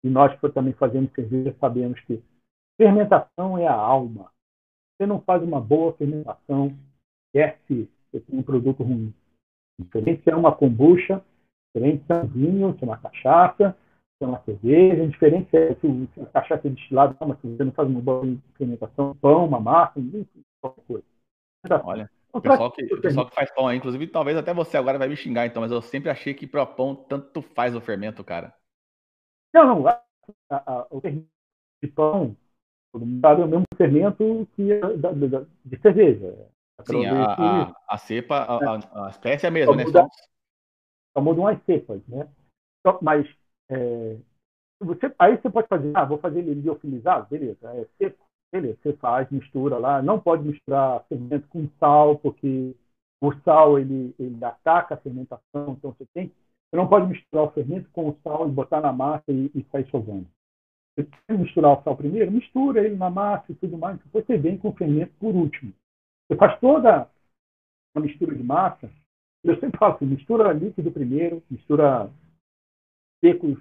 [0.03, 2.21] e nós que também fazemos cerveja, sabemos que
[2.79, 4.31] fermentação é a alma.
[4.97, 6.75] Você não faz uma boa fermentação,
[7.27, 9.13] esquece, você tem um produto ruim.
[9.79, 11.23] Diferente se é uma kombucha,
[11.75, 13.77] diferente se é um vinho, se é uma cachaça,
[14.17, 17.63] se é uma cerveja, diferente se é, se a cachaça é destilada, mas se você
[17.63, 18.23] não faz uma boa
[18.57, 21.05] fermentação, pão, uma massa, enfim, qualquer coisa.
[21.83, 24.97] Olha, o pessoal, que, o pessoal que faz pão aí, inclusive, talvez até você agora
[24.97, 28.23] vai me xingar, então, mas eu sempre achei que para pão tanto faz o fermento,
[28.23, 28.53] cara.
[29.53, 29.87] Não, não.
[29.87, 30.03] A,
[30.49, 31.27] a, a, o fermento
[31.81, 32.35] de pão,
[32.91, 36.49] todo mundo sabe, é o mesmo fermento que é da, da, de cerveja.
[36.85, 38.89] Sim, a, a, a, cepa, a, né?
[38.93, 39.83] a, espécie é a mesma, só né?
[39.83, 40.07] Muda,
[41.13, 42.29] só mudam as cepas, né?
[43.01, 43.27] Mas
[43.69, 44.17] é,
[44.79, 48.93] você, aí você pode fazer, ah, vou fazer ele liofilizado, beleza, é seco, beleza, você
[48.93, 52.73] faz, mistura lá, não pode misturar fermento com sal, porque
[53.21, 56.31] o sal ele, ele ataca a fermentação, então você tem,
[56.69, 59.65] você não pode misturar o fermento com o sal e botar na massa e, e
[59.71, 60.27] sair sovando.
[60.95, 64.25] Você tem que misturar o sal primeiro, mistura ele na massa e tudo mais, depois
[64.25, 65.73] você vem com o fermento por último.
[66.27, 67.09] Você faz toda
[67.95, 68.89] uma mistura de massa.
[69.43, 72.11] Eu sempre falo assim, mistura líquido primeiro, mistura
[73.23, 73.57] secos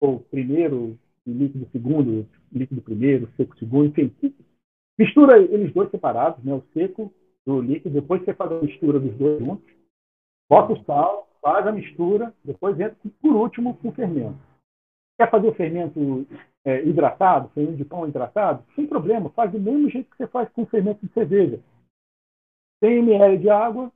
[0.00, 4.34] ou primeiro, líquido segundo, líquido primeiro, seco segundo, enfim.
[4.98, 6.52] Mistura eles dois separados, né?
[6.52, 7.12] O seco
[7.46, 9.72] do líquido, depois você faz a mistura dos dois juntos,
[10.50, 14.38] bota o sal, faz a mistura, depois entra, por último, com o fermento.
[15.18, 16.26] Quer fazer o fermento
[16.64, 18.64] é, hidratado, fermento de pão hidratado?
[18.74, 21.60] Sem problema, faz do mesmo jeito que você faz com o fermento de cerveja.
[22.82, 23.92] 100 ml de água,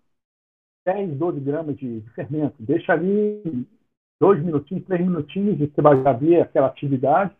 [0.86, 2.54] 10, 12 gramas de, fermento.
[2.60, 3.66] Deixa ali
[4.20, 7.34] dois minutinhos, três minutinhos, você vai já ver aquela atividade.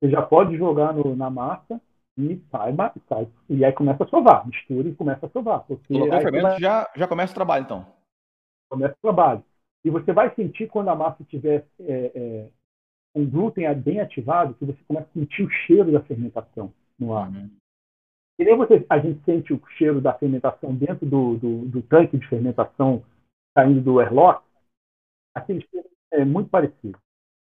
[0.00, 1.80] Você já pode jogar no, na massa
[2.18, 2.74] e sai,
[3.08, 3.28] sai.
[3.48, 5.60] E aí começa a sovar, mistura e começa a sovar.
[5.66, 6.60] Porque Colocou o fermento, vai...
[6.60, 7.95] já, já começa o trabalho, então.
[8.68, 9.44] Começa o trabalho.
[9.84, 12.50] E você vai sentir quando a massa estiver é, é,
[13.14, 17.30] com glúten bem ativado, que você começa a sentir o cheiro da fermentação no ar.
[17.30, 17.50] Uhum.
[18.38, 22.18] E nem você, a gente sente o cheiro da fermentação dentro do, do, do tanque
[22.18, 23.02] de fermentação
[23.56, 24.44] saindo do airlock,
[25.34, 26.98] aquele cheiro é muito parecido.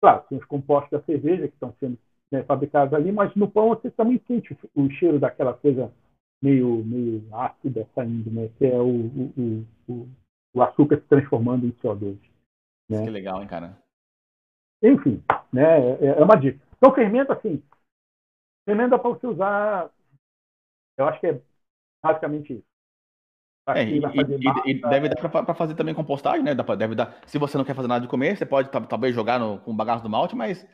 [0.01, 1.97] Claro, tem os compostos da cerveja que estão sendo
[2.31, 5.91] né, fabricados ali, mas no pão você também sente o, o cheiro daquela coisa
[6.41, 10.07] meio, meio ácida saindo, né, que é o, o, o,
[10.53, 12.17] o açúcar se transformando em CO2.
[12.89, 13.03] Né?
[13.03, 13.77] Que legal, hein, cara?
[14.81, 16.59] Enfim, né, é, é uma dica.
[16.77, 17.61] Então, fermento, assim,
[18.65, 19.91] fermento dá para você usar,
[20.97, 21.41] eu acho que é
[22.03, 22.69] basicamente isso.
[23.75, 26.55] É, e, e, e, deve dar para fazer também compostagem, né?
[26.55, 27.21] Deve dar.
[27.27, 29.75] Se você não quer fazer nada de comer, você pode talvez jogar no, com o
[29.75, 30.65] bagaço do malte, mas,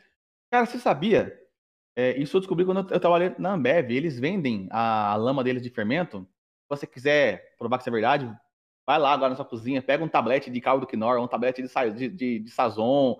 [0.50, 1.38] cara, você sabia?
[1.94, 3.90] É, isso eu descobri quando eu, trabalhei na Ambev.
[3.90, 6.20] Eles vendem a, a lama deles de fermento.
[6.20, 8.38] Se você quiser provar que isso é verdade,
[8.86, 11.68] vai lá agora na sua cozinha, pega um tablete de caldo quinor, um tablete de,
[11.92, 13.18] de, de, de sazon,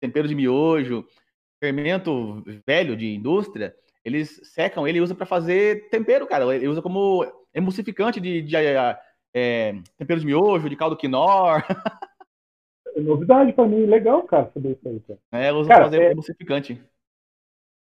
[0.00, 1.06] tempero de miojo,
[1.62, 3.74] fermento velho de indústria.
[4.04, 6.54] Eles secam ele usa para fazer tempero, cara.
[6.54, 8.56] Ele usa como emulsificante de, de
[9.32, 11.64] é, tempero de miojo, de caldo quinor.
[12.94, 15.00] É novidade para mim, legal, cara, saber isso aí.
[15.00, 15.18] Cara.
[15.32, 16.10] É, usa para fazer é...
[16.12, 16.82] emulsificante.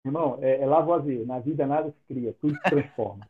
[0.05, 3.27] Irmão, é, é Lavoisier, na vida nada se cria, tudo se transforma.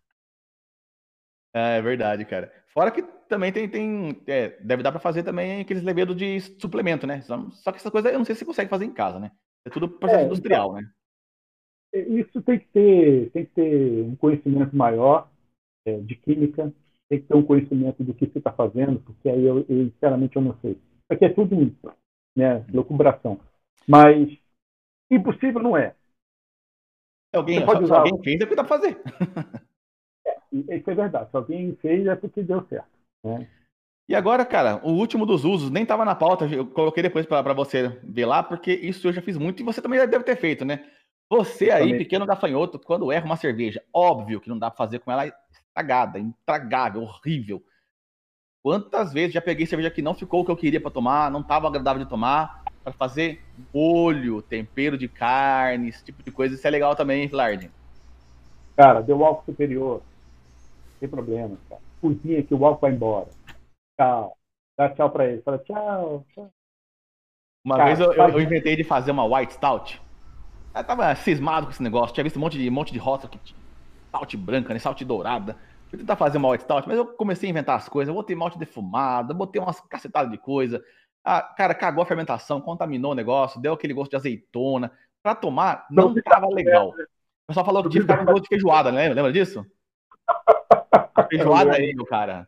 [1.53, 2.51] É, é verdade, cara.
[2.67, 7.05] Fora que também tem, tem é, deve dar para fazer também aqueles levedos de suplemento,
[7.05, 7.21] né?
[7.21, 9.31] Só que essa coisa eu não sei se você consegue fazer em casa, né?
[9.65, 10.91] É tudo processo é, industrial, então, né?
[11.93, 15.29] Isso tem que ter, tem que ter um conhecimento maior
[15.85, 16.71] é, de química,
[17.09, 20.35] tem que ter um conhecimento do que você está fazendo, porque aí eu, eu, sinceramente
[20.35, 20.79] eu não sei.
[21.09, 21.55] Aqui é tudo
[22.35, 23.39] né, locubração.
[23.87, 24.29] Mas
[25.09, 25.95] impossível não é.
[27.33, 27.99] Alguém, pode usar...
[27.99, 29.01] alguém fez, é porque dá para fazer.
[30.51, 31.29] isso é verdade.
[31.29, 32.87] Se alguém fez, é porque deu certo.
[33.23, 33.47] Né?
[34.07, 37.53] E agora, cara, o último dos usos nem estava na pauta, eu coloquei depois para
[37.53, 40.65] você ver lá, porque isso eu já fiz muito e você também deve ter feito,
[40.65, 40.83] né?
[41.29, 45.11] Você aí, pequeno gafanhoto, quando erra uma cerveja, óbvio que não dá para fazer com
[45.11, 47.63] ela estragada, intragável, horrível.
[48.63, 51.41] Quantas vezes já peguei cerveja que não ficou o que eu queria para tomar, não
[51.41, 56.55] estava agradável de tomar, para fazer molho, tempero de carne, esse tipo de coisa.
[56.55, 57.69] Isso é legal também, hein, Flard?
[58.75, 60.01] Cara, deu álcool superior.
[60.99, 61.81] Sem problema, cara.
[62.01, 63.29] Cozinha que o álcool vai embora.
[63.99, 64.37] Tchau.
[64.77, 65.41] Dá tchau para ele.
[65.41, 66.25] Fala tchau.
[66.33, 66.49] tchau.
[67.65, 70.01] Uma cara, vez eu, eu, eu, inventei de fazer uma white stout.
[70.73, 72.13] Eu tava cismado com esse negócio.
[72.13, 73.39] Tinha visto um monte de, um monte de rota que
[74.09, 74.79] stout branca, né?
[74.79, 75.57] Stout dourada.
[75.89, 78.09] Fui tentar fazer uma white stout, mas eu comecei a inventar as coisas.
[78.09, 80.83] Eu botei malte defumado, botei umas cacetadas de coisa.
[81.23, 84.91] Ah, cara, cagou a fermentação, contaminou o negócio, deu aquele gosto de azeitona.
[85.21, 86.89] Pra tomar, não tava legal.
[86.89, 89.09] O pessoal falou que tinha ficado um gosto de feijoada, né?
[89.09, 89.65] Lembra disso?
[91.29, 92.47] Feijoada aí, meu cara.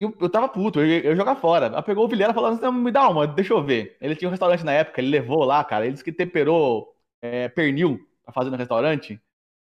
[0.00, 1.66] Eu, eu tava puto, eu, eu jogar fora.
[1.66, 3.96] Ela pegou o Vilhena falando assim, me dá uma, deixa eu ver.
[4.00, 5.84] Ele tinha um restaurante na época, ele levou lá, cara.
[5.84, 9.20] Ele disse que temperou é, pernil pra fazer no restaurante.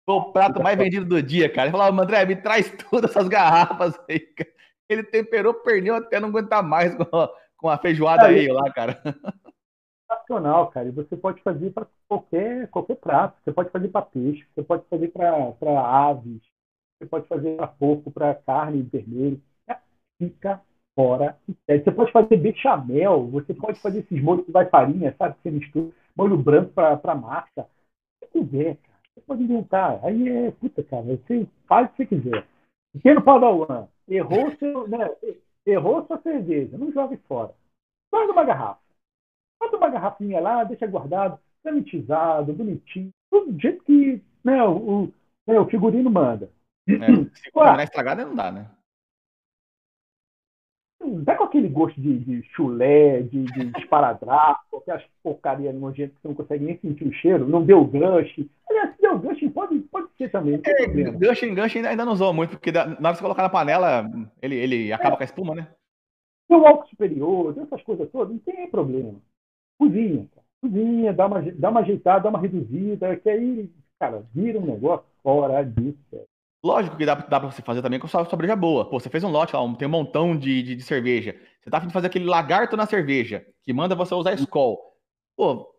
[0.06, 1.68] Foi o prato mais vendido do dia, cara.
[1.68, 4.52] Ele falava, André, me traz todas essas garrafas aí, cara.
[4.88, 8.70] Ele temperou pernil até não aguentar mais com a, com a feijoada aí, aí lá,
[8.72, 9.02] cara.
[10.12, 10.90] Sensacional, cara.
[10.90, 13.40] E você pode fazer para qualquer, qualquer prato.
[13.44, 15.56] Você pode fazer para peixe, você pode fazer para
[16.10, 16.42] aves,
[17.02, 19.42] você pode fazer para porco, para carne vermelho.
[19.68, 19.76] É,
[20.20, 20.62] fica
[20.96, 21.38] fora.
[21.68, 25.36] Você pode fazer bechamel, você pode fazer esses molhos que vai farinha, sabe?
[25.42, 27.68] Você mistura molho branco para massa.
[28.20, 29.00] Se quiser, cara.
[29.14, 30.00] Você pode inventar.
[30.06, 32.48] Aí é, puta, cara, você faz o que você quiser.
[32.94, 35.10] Pequeno Padawan, errou, seu, né,
[35.66, 37.54] errou sua cerveja, não jogue fora.
[38.12, 38.82] Guarda uma garrafa.
[39.60, 45.14] Bota uma garrafinha lá, deixa guardado, sanitizado, bonitinho, do jeito que né, o, o,
[45.48, 46.50] né, o figurino manda.
[46.88, 46.96] É,
[47.36, 48.70] se contaminar estragada não dá, né?
[51.04, 56.28] Dá com aquele gosto de, de chulé, de, de esparadrapo, aquelas porcaria nojenta que você
[56.28, 58.48] não consegue nem sentir o cheiro, não deu gancho.
[58.70, 60.62] Aliás, se deu gancho, pode, pode ser também.
[60.64, 64.06] É, gancho, gancho ainda não usou muito, porque na hora de você colocar na panela,
[64.42, 65.18] ele, ele acaba é.
[65.18, 65.68] com a espuma, né?
[66.48, 69.16] Tem o álcool superior, tem essas coisas todas, não tem problema.
[69.80, 70.46] Cozinha, cara.
[70.62, 75.06] cozinha, dá uma, dá uma ajeitada, dá uma reduzida, que aí, cara, vira um negócio
[75.24, 75.98] fora disso.
[76.64, 78.88] Lógico que dá, dá pra você fazer também com sua breja boa.
[78.88, 81.36] Pô, você fez um lote lá, tem um montão de, de, de cerveja.
[81.60, 84.80] Você tá afim de fazer aquele lagarto na cerveja, que manda você usar Skol.
[85.36, 85.74] Pô,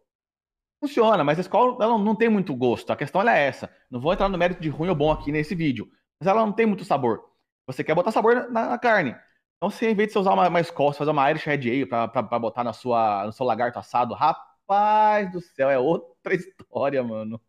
[0.81, 2.91] funciona, mas a Skol ela não, tem muito gosto.
[2.93, 3.71] A questão é essa.
[3.91, 5.89] Não vou entrar no mérito de ruim ou bom aqui nesse vídeo.
[6.19, 7.23] Mas ela não tem muito sabor.
[7.67, 9.15] Você quer botar sabor na, na carne.
[9.57, 11.55] Então, se em vez de você usar uma, uma Skol, você fazer uma Irish Red
[11.71, 15.79] Ale pra, pra, pra, botar na sua, no seu lagarto assado, rapaz do céu, é
[15.79, 17.41] outra história, mano.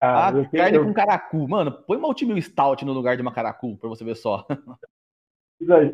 [0.00, 0.84] Ah, ah carne eu...
[0.84, 1.48] com caracu.
[1.48, 4.46] Mano, põe uma Ultimate Stout no lugar de uma caracu, pra você ver só.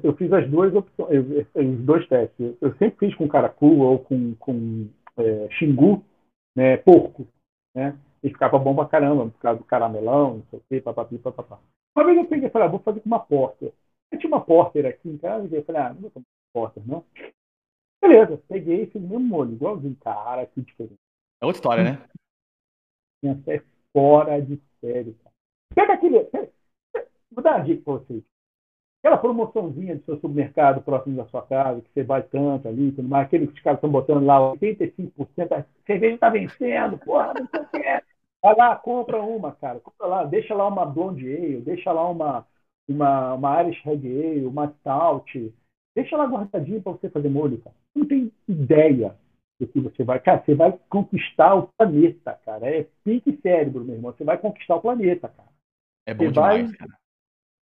[0.03, 1.25] Eu fiz as duas opções,
[1.55, 2.55] os dois testes.
[2.61, 6.05] Eu sempre fiz com caracu ou com, com é, xingu,
[6.55, 7.27] né, porco,
[7.75, 7.99] né?
[8.23, 11.59] E ficava bom pra caramba, por causa do caramelão, não sei o quê, papapi, papapá.
[11.97, 13.73] Uma vez eu peguei e falei, ah, vou fazer com uma porter.
[14.11, 16.83] Eu tinha uma porter aqui em casa, e eu falei, ah, não vou tomar porter,
[16.87, 17.05] não.
[18.03, 20.99] Beleza, peguei e fiz o mesmo molho, igualzinho, cara, que diferente.
[21.41, 22.09] É outra história, né?
[23.95, 25.35] Fora de série, cara.
[25.75, 26.29] Pega aquele.
[27.31, 28.23] Vou dar uma dica pra vocês.
[28.99, 33.07] Aquela promoçãozinha do seu supermercado próximo da sua casa, que você vai tanto ali, tudo
[33.07, 37.47] mais, aquele que os caras estão botando lá 85%, a cerveja está vencendo, porra, não
[37.47, 38.05] sei o que.
[38.43, 39.79] Vai lá, compra uma, cara.
[39.81, 42.47] Compra lá, deixa lá uma Blonde Ale, deixa lá uma,
[42.89, 45.55] uma, uma Irish Red Ale, uma Stout.
[45.95, 47.77] Deixa lá guardadinho para você fazer molho, cara.
[47.95, 49.15] Não tem ideia
[49.61, 50.21] do que você vai.
[50.21, 52.67] Cara, você vai conquistar o planeta, cara.
[52.69, 54.13] É pique cérebro, meu irmão.
[54.13, 55.49] Você vai conquistar o planeta, cara.
[56.07, 56.79] É bom você demais, vai...
[56.79, 56.99] cara.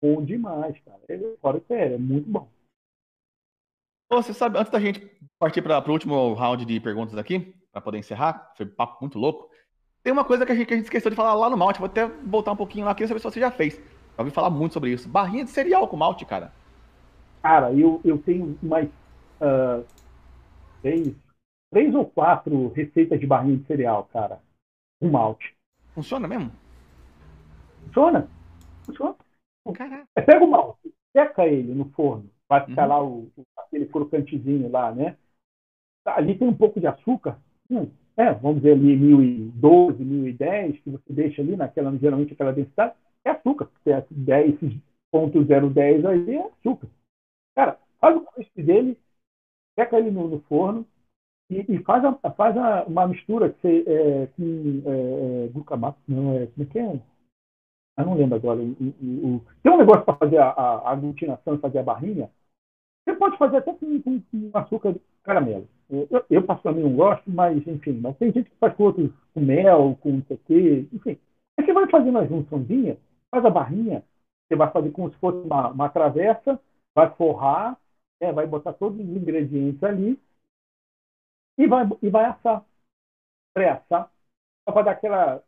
[0.02, 1.00] Bom demais, cara.
[1.10, 2.48] É fora sério, é muito bom.
[4.12, 5.06] Você sabe, antes da gente
[5.38, 9.20] partir para o último round de perguntas aqui, para poder encerrar, foi um papo muito
[9.20, 9.50] louco.
[10.02, 11.80] Tem uma coisa que a, gente, que a gente esqueceu de falar lá no malte,
[11.80, 13.76] vou até voltar um pouquinho lá, queria saber se você já fez.
[13.76, 15.08] Já ouvi falar muito sobre isso.
[15.08, 16.52] Barrinha de cereal com malte, cara.
[17.42, 18.90] Cara, eu, eu tenho mais
[19.40, 19.86] uh,
[20.82, 21.14] três,
[21.72, 24.42] três ou quatro receitas de barrinha de cereal, cara.
[25.00, 25.56] Com malte.
[25.94, 26.52] Funciona mesmo?
[27.86, 28.28] Funciona.
[28.86, 29.16] Funciona.
[29.74, 30.08] Caraca.
[30.16, 32.90] É, pega o malte, seca ele no forno, vai ficar uhum.
[32.90, 35.18] lá o, aquele crocantezinho lá, né?
[36.06, 37.38] Ali tem um pouco de açúcar,
[37.70, 42.96] hum, é, vamos dizer ali 1012, 1010, que você deixa ali naquela, geralmente aquela densidade,
[43.24, 43.70] é açúcar.
[43.84, 46.90] Se é 10.010 aí é açúcar.
[47.56, 48.98] Cara, faz o crisp dele,
[49.78, 50.86] seca ele no, no forno
[51.50, 55.98] e, e, faz, a, faz a, uma mistura que você, é, com é, é, glucamato,
[56.08, 57.00] não é, como é que é?
[57.98, 58.60] Eu não lembro agora.
[58.60, 59.42] O, o.
[59.64, 62.30] Tem um negócio para fazer a, a, aglutinação fazer a barrinha.
[63.04, 65.68] Você pode fazer até com, com, com açúcar caramelo.
[65.90, 68.00] Eu, eu, particularmente não gosto, mas enfim.
[68.00, 70.88] Mas tem gente que faz com outros, com mel, com não sei o quê.
[70.94, 71.18] Enfim.
[71.58, 72.98] Aí você vai fazendo a junçãozinha,
[73.32, 74.04] faz a barrinha.
[74.48, 76.60] Você vai fazer como se fosse uma, uma travessa,
[76.96, 77.78] vai forrar,
[78.22, 80.18] né, vai botar todos os ingredientes ali
[81.60, 82.66] e vai, e vai assar.
[83.54, 84.10] Pré-assar.
[84.66, 85.44] Para dar aquela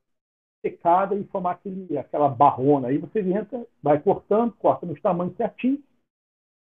[0.63, 2.89] secada e formar aquele, aquela barrona.
[2.89, 5.81] Aí você entra, vai cortando, corta nos tamanhos certinho.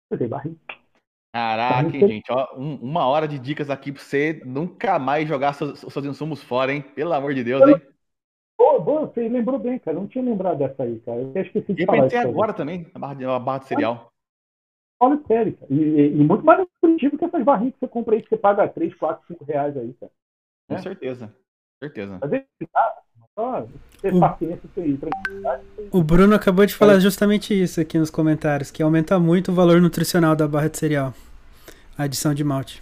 [0.09, 0.57] Você tem barrinha.
[1.33, 5.79] Caraca, gente, ó, um, uma hora de dicas aqui pra você nunca mais jogar seus,
[5.79, 6.81] seus insumos fora, hein?
[6.81, 7.81] Pelo amor de Deus, hein?
[8.57, 9.97] Você lembrou bem, cara.
[9.97, 11.21] não tinha lembrado dessa aí, cara.
[11.21, 12.11] Eu esqueci de e falar.
[12.11, 12.57] E agora aí.
[12.57, 14.11] também, a barra de, a barra de cereal.
[14.99, 15.73] Olha sério, cara.
[15.73, 18.67] E, e, e, muito mais nutritivo essas barrinhas que você compra aí, que você paga
[18.67, 20.11] 3, 4, 5 reais aí, cara.
[20.67, 20.81] Com é?
[20.81, 21.33] certeza.
[21.83, 22.19] Certeza.
[23.37, 23.69] Mas,
[24.01, 24.97] ter paciência, ter
[25.91, 29.81] O Bruno acabou de falar justamente isso aqui nos comentários, que aumenta muito o valor
[29.81, 31.13] nutricional da barra de cereal.
[31.97, 32.81] A adição de malte.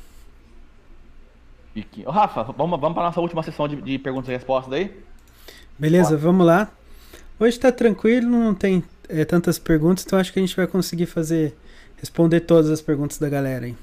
[2.05, 5.03] Ô, Rafa, vamos, vamos para nossa última sessão de, de perguntas e respostas aí?
[5.77, 6.71] Beleza, vamos lá.
[7.39, 11.07] Hoje está tranquilo, não tem é, tantas perguntas, então acho que a gente vai conseguir
[11.07, 11.57] fazer
[11.97, 13.75] responder todas as perguntas da galera aí.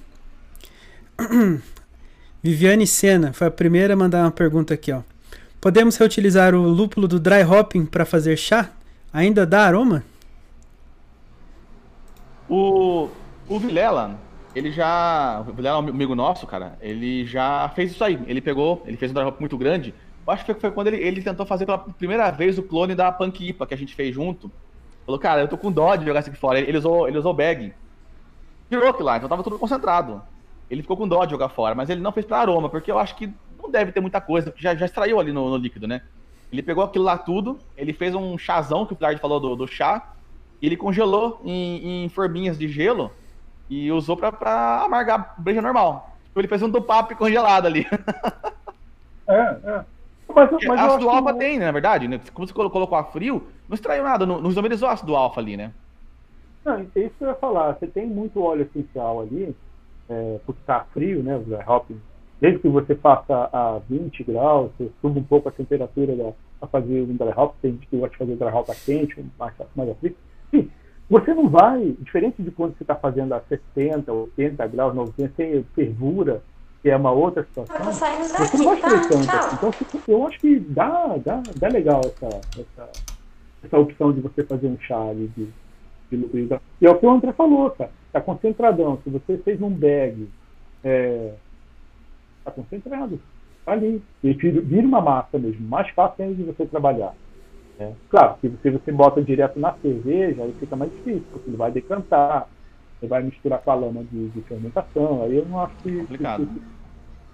[2.43, 5.03] Viviane Sena foi a primeira a mandar uma pergunta aqui, ó.
[5.61, 8.71] Podemos reutilizar o lúpulo do dry hopping para fazer chá?
[9.13, 10.03] Ainda dá aroma?
[12.49, 13.09] O,
[13.47, 14.19] o Vilela,
[14.55, 15.45] ele já.
[15.47, 16.79] O Vilela é um amigo nosso, cara.
[16.81, 18.19] Ele já fez isso aí.
[18.27, 19.95] Ele pegou, ele fez um dry hopping muito grande.
[20.27, 23.13] Eu acho que foi quando ele, ele tentou fazer pela primeira vez o clone da
[23.13, 24.51] Punk IPA que a gente fez junto.
[25.05, 26.59] Falou, cara, eu tô com dó de jogar isso aqui fora.
[26.59, 27.75] Ele, ele usou, ele usou bag.
[28.71, 30.23] Tirou aquilo lá, então tava tudo concentrado.
[30.71, 32.99] Ele ficou com dó de jogar fora, mas ele não fez pra aroma, porque eu
[32.99, 35.89] acho que não deve ter muita coisa, porque já, já extraiu ali no, no, líquido,
[35.89, 36.03] né?
[36.53, 39.67] Ele pegou aquilo lá tudo, ele fez um chazão, que o Flard falou do, do
[39.67, 40.13] chá,
[40.63, 43.11] e ele congelou em, em forminhas de gelo
[43.69, 46.17] e usou pra, pra amargar breja normal.
[46.25, 47.87] Tipo, ele fez um dupap congelado ali.
[49.27, 49.85] é, é.
[50.33, 51.39] Mas, mas ácido alfa que...
[51.41, 52.21] tem, né, na verdade, né?
[52.33, 55.73] Como você colocou a frio, não extraiu nada, não, não isomerizou ácido alfa ali, né?
[56.65, 57.75] Não, é isso que eu ia falar.
[57.75, 59.55] Você tem muito óleo essencial ali,
[60.11, 61.37] é, porque tá frio, né?
[61.37, 61.91] O hop
[62.41, 66.33] desde que você faça a 20 graus, você suba um pouco a temperatura da,
[66.63, 69.53] a fazer um dry hop, tem gente que gosta de fazer dry hop quente, mais,
[69.77, 70.17] mais frio.
[70.51, 70.71] Sim,
[71.09, 75.63] você não vai, diferente de quando você está fazendo a 70, 80 graus, 90, sem
[75.75, 76.43] fervura,
[76.83, 79.55] que é uma outra situação, você não vai querer tanto.
[79.55, 79.71] Então,
[80.09, 82.91] eu acho que dá, dá, dá legal essa, essa,
[83.63, 85.53] essa opção de você fazer um chá de, de
[86.81, 87.91] E é o que o André falou, cara.
[88.11, 88.99] Está concentradão.
[89.05, 90.29] Se você fez um bag,
[90.79, 91.35] está é,
[92.45, 93.21] tá concentrado.
[93.61, 94.03] Está ali.
[94.25, 95.67] E vira uma massa mesmo.
[95.69, 97.15] Mais fácil ainda de você trabalhar.
[97.79, 97.93] É.
[98.11, 101.71] Claro, se você, você bota direto na cerveja, aí fica mais difícil, porque ele vai
[101.71, 102.49] decantar,
[103.01, 105.97] ele vai misturar com a lama de, de fermentação, aí eu não acho que.
[106.01, 106.47] Complicado.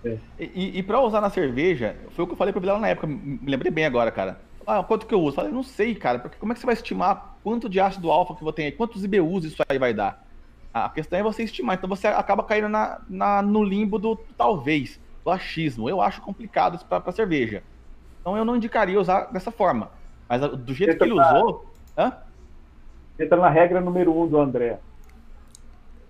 [0.02, 0.18] Que, é.
[0.38, 3.08] E, e para usar na cerveja, foi o que eu falei para o na época,
[3.08, 4.38] me lembrei bem agora, cara.
[4.64, 5.30] Ah, quanto que eu uso?
[5.30, 8.10] Eu falei, não sei, cara, porque como é que você vai estimar quanto de ácido
[8.10, 10.25] alfa que você tem aí, quantos IBUs isso aí vai dar?
[10.84, 15.00] A questão é você estimar, então você acaba caindo na, na no limbo do talvez,
[15.24, 15.88] do achismo.
[15.88, 17.62] Eu acho complicado isso para cerveja.
[18.20, 19.90] Então eu não indicaria usar dessa forma.
[20.28, 21.34] Mas do jeito Entra que ele na...
[21.34, 21.64] usou.
[21.96, 22.12] Hã?
[23.18, 24.78] Entra na regra número um do André.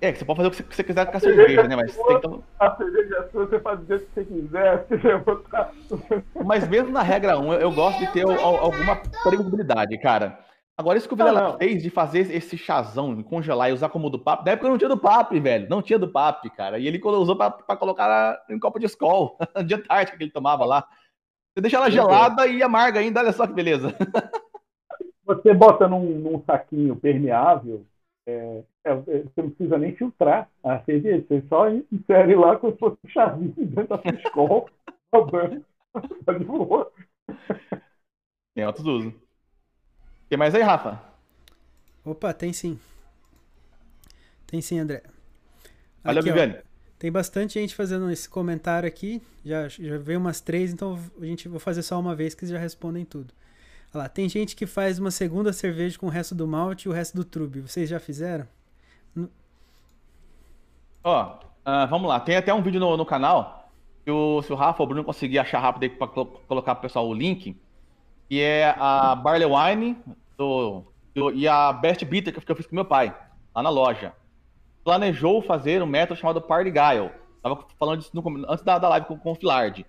[0.01, 1.77] É, que você pode fazer o que você quiser com a cerveja, né?
[1.77, 2.41] Mas tem que...
[2.59, 4.87] A cerveja é sua, você faz jeito que você quiser,
[5.87, 10.45] você Mas mesmo na regra 1, eu, gosto de ter alguma previsibilidade, cara.
[10.79, 14.18] Agora, isso que o Vilela fez de fazer esse chazão, congelar e usar como do
[14.18, 15.66] papo, da época não tinha do papo, velho.
[15.70, 16.79] Não tinha do papo, cara.
[16.79, 20.66] E ele usou pra, pra colocar em copo de escol, de Antártica que ele tomava
[20.66, 20.87] lá.
[21.55, 23.97] Você deixa ela gelada e amarga ainda, olha só que beleza.
[25.24, 27.85] Você bota num, num saquinho permeável,
[28.29, 32.72] é, é, é você não precisa nem filtrar a cerveja, você só insere lá como
[32.74, 34.66] se fosse um chazinho dentro da escola,
[36.24, 36.93] tá de boa.
[38.55, 39.26] Tem outros usos.
[40.29, 41.01] Tem mais aí, Rafa?
[42.05, 42.79] Opa, tem sim.
[44.47, 45.03] Tem sim, André.
[46.03, 46.57] Valeu, Viviane.
[46.99, 49.20] Tem bastante gente fazendo esse comentário aqui.
[49.45, 52.59] Já, já veio umas três, então a gente vou fazer só uma vez que já
[52.59, 53.35] respondem tudo.
[53.93, 56.89] Olha lá, tem gente que faz uma segunda cerveja com o resto do malte e
[56.89, 57.61] o resto do trube.
[57.61, 58.47] Vocês já fizeram?
[61.05, 62.18] Ó, uh, vamos lá.
[62.18, 63.70] Tem até um vídeo no, no canal.
[64.05, 66.83] Se o, se o Rafa ou o Bruno conseguir achar rápido aí para colocar pro
[66.83, 67.57] pessoal o link.
[68.29, 69.97] Que é a Barley Wine
[70.37, 73.16] do, do, e a Best Bitter que eu fiz com meu pai,
[73.55, 74.12] lá na loja
[74.87, 77.11] planejou fazer um método chamado Party Guile.
[77.43, 79.85] Tava falando disso no, antes da, da live com, com o Filard.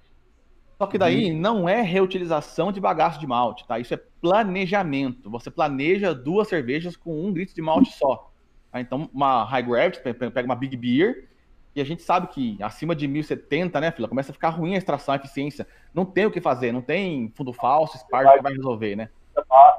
[0.76, 1.38] Só que daí uhum.
[1.40, 3.78] não é reutilização de bagaço de malte, tá?
[3.78, 5.30] Isso é planejamento.
[5.30, 8.32] Você planeja duas cervejas com um grito de malte só.
[8.72, 8.82] Tá?
[8.82, 11.30] Então, uma High Gravity, pega uma Big Beer,
[11.78, 14.80] e a gente sabe que acima de 1070, né, fila, começa a ficar ruim a
[14.80, 15.68] extração, a eficiência.
[15.94, 19.10] Não tem o que fazer, não tem fundo falso, Spark que vai resolver, né?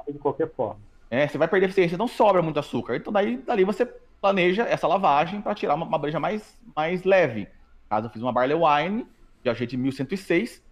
[0.07, 0.79] De qualquer forma.
[1.11, 2.95] É, você vai perder eficiência, não sobra muito açúcar.
[2.95, 3.85] Então daí dali você
[4.21, 7.49] planeja essa lavagem para tirar uma, uma breja mais, mais leve.
[7.89, 9.05] Caso eu fiz uma Barley Wine,
[9.43, 10.63] de OG de 1106,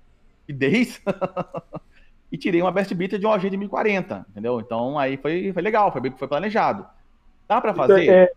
[0.48, 1.04] e 10,
[2.32, 4.62] e tirei uma Best Bitter de um OG de 1040, entendeu?
[4.62, 6.88] Então aí foi, foi legal, foi, foi planejado.
[7.50, 8.08] Dá para fazer?
[8.08, 8.32] É,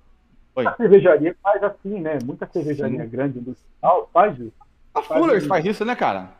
[0.57, 2.18] é, a cervejaria faz assim, né?
[2.24, 3.09] Muita cervejaria Sim.
[3.09, 4.53] grande industrial faz isso.
[4.94, 6.30] A Fullers faz isso, né, cara?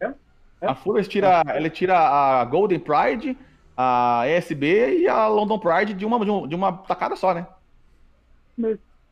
[0.00, 0.06] É?
[0.60, 0.66] é.
[0.66, 1.56] A Fullers tira, é.
[1.56, 3.36] ele tira a Golden Pride,
[3.76, 7.46] a ESB e a London Pride de uma, de uma tacada só, né?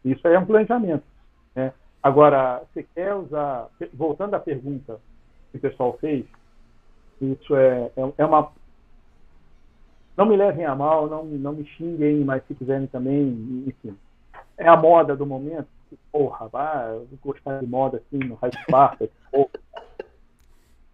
[0.04, 1.04] Isso aí é um planejamento.
[1.54, 1.72] Né?
[2.02, 3.68] Agora, você quer usar.
[3.92, 5.00] Voltando à pergunta
[5.50, 6.26] que o pessoal fez,
[7.20, 8.52] isso é, é, é uma.
[10.16, 13.96] Não me levem a mal, não, não me xinguem, mas se quiserem também, enfim.
[14.58, 15.68] É a moda do momento.
[16.12, 18.50] Porra, vai gostar de moda assim no High
[19.30, 19.48] porra.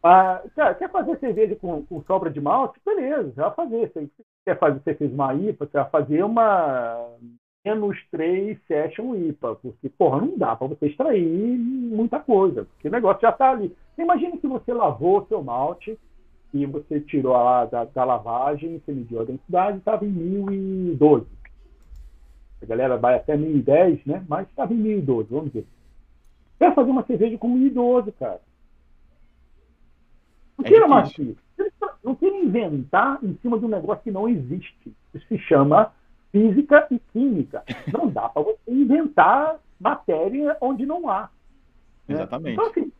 [0.06, 0.42] Ah,
[0.78, 2.78] quer fazer cerveja com, com sobra de malte?
[2.84, 4.10] Beleza, já vai fazer.
[4.44, 7.16] Quer fazer, você fez uma IPA, você vai fazer uma
[7.64, 12.90] menos 3 Session IPA, porque, porra, não dá para você extrair muita coisa, porque o
[12.90, 13.74] negócio já está ali.
[13.96, 15.98] Imagine que você lavou o seu malte
[16.52, 21.26] e você tirou lá da, da lavagem, você mediu a densidade, estava em 1012.
[22.64, 24.24] A galera vai até 1010, né?
[24.28, 25.66] Mas estava em 1012, vamos ver.
[26.58, 28.40] Quer fazer uma cerveja com 1012, cara.
[30.58, 31.36] Não é queira mais isso.
[32.02, 34.94] Não queira inventar em cima de um negócio que não existe.
[35.14, 35.92] Isso se chama
[36.32, 37.62] física e química.
[37.92, 41.30] Não dá para você inventar matéria onde não há.
[42.08, 42.16] Né?
[42.16, 42.52] Exatamente.
[42.52, 42.92] Então, assim,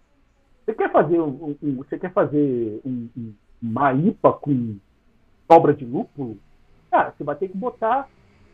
[0.64, 4.76] você quer fazer, um, um você quer fazer um, um, uma IPA com
[5.50, 6.38] sobra de lúpulo?
[6.90, 8.08] Cara, você vai ter que botar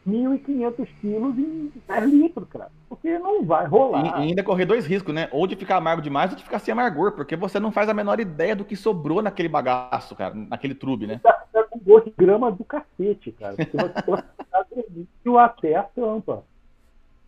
[0.07, 2.71] 1.500 quilos em 10 litros, cara.
[2.89, 4.21] Porque não vai rolar.
[4.21, 5.29] E, ainda correr dois riscos, né?
[5.31, 7.95] Ou de ficar amargo demais ou de ficar sem amargor, porque você não faz a
[7.95, 11.21] menor ideia do que sobrou naquele bagaço, cara, naquele trube, né?
[11.23, 13.55] Tá, tá com gosto de grama do cacete, cara.
[13.57, 16.45] Você até a tampa.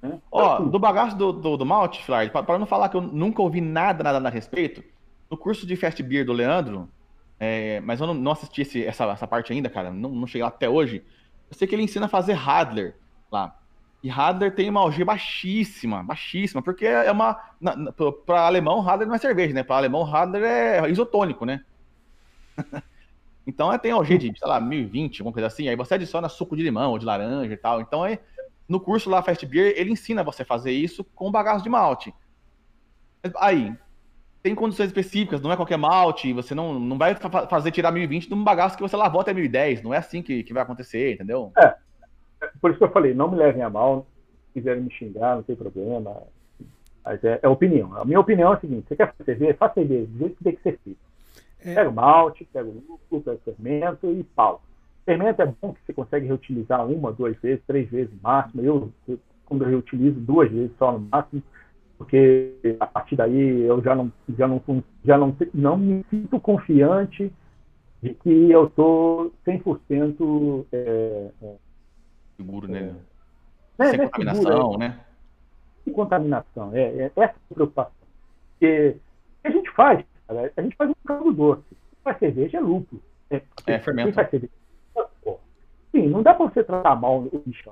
[0.00, 0.18] Né?
[0.30, 3.60] Ó, assim, do bagaço do, do, do malte, para não falar que eu nunca ouvi
[3.60, 4.82] nada, nada a respeito,
[5.30, 6.88] no curso de Fast Beer do Leandro,
[7.38, 9.90] é, mas eu não, não assisti esse, essa, essa parte ainda, cara.
[9.90, 11.02] Não, não cheguei lá até hoje.
[11.52, 12.96] Eu sei que ele ensina a fazer Radler
[13.30, 13.54] lá.
[14.02, 17.34] E Radler tem uma algia baixíssima, baixíssima, porque é uma.
[18.24, 19.62] Para alemão, Radler não é cerveja, né?
[19.62, 21.62] Para alemão, Radler é isotônico, né?
[23.46, 25.68] então é, tem algia de, sei lá, 1020, alguma coisa assim.
[25.68, 27.82] Aí você adiciona suco de limão ou de laranja e tal.
[27.82, 28.18] Então é.
[28.66, 32.14] No curso lá, Fast Beer, ele ensina você a fazer isso com bagaço de malte.
[33.36, 33.76] Aí,
[34.42, 37.14] tem condições específicas, não é qualquer malte, você não, não vai
[37.48, 40.42] fazer tirar 1020 de um bagaço que você lavou até 1010, não é assim que,
[40.42, 41.52] que vai acontecer, entendeu?
[41.56, 41.74] É,
[42.60, 44.06] por isso que eu falei, não me levem a mal,
[44.48, 46.22] se quiserem me xingar, não tem problema,
[47.04, 47.96] mas é, é opinião.
[47.96, 50.44] A minha opinião é a seguinte, você quer fazer cerveja, faça cerveja, do jeito que
[50.44, 51.00] tem que ser feito.
[51.64, 51.74] É.
[51.74, 54.60] Pega o malte, pega o lúpulo, pega o fermento e pau.
[55.04, 58.62] Fermento é bom que você consegue reutilizar uma, duas vezes, três vezes no máximo.
[58.62, 61.42] Eu, eu quando eu reutilizo duas vezes só no máximo,
[62.02, 64.62] porque a partir daí eu já não, já não,
[65.04, 67.32] já não, não me sinto confiante
[68.02, 71.54] de que eu estou 100% é, é,
[72.36, 72.96] seguro, né?
[73.78, 74.78] É, Sem contaminação, seguro, é.
[74.78, 75.00] né?
[75.84, 77.92] Sem contaminação, é, é essa a preocupação.
[78.50, 78.96] Porque
[79.44, 81.62] a gente faz, cara, a gente faz um caldo doce.
[82.02, 83.00] Faz cerveja é lucro.
[83.30, 84.12] É, é fermento.
[84.12, 84.52] Faz cerveja.
[85.92, 87.70] Sim, não dá para você tratar mal o bicho.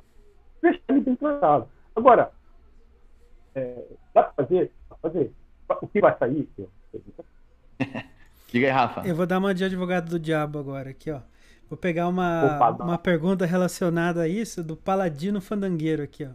[0.63, 1.67] Deixa ele bem tratado.
[1.97, 2.31] Agora,
[3.55, 3.85] é,
[4.15, 4.73] dá para fazer?
[4.89, 5.33] Dá pra fazer.
[5.83, 6.49] O que vai sair?
[8.53, 9.07] Diga aí, Rafa.
[9.07, 11.21] Eu vou dar uma de advogado do diabo agora aqui, ó.
[11.69, 16.31] Vou pegar uma, Opa, uma pergunta relacionada a isso do Paladino Fandangueiro aqui, ó.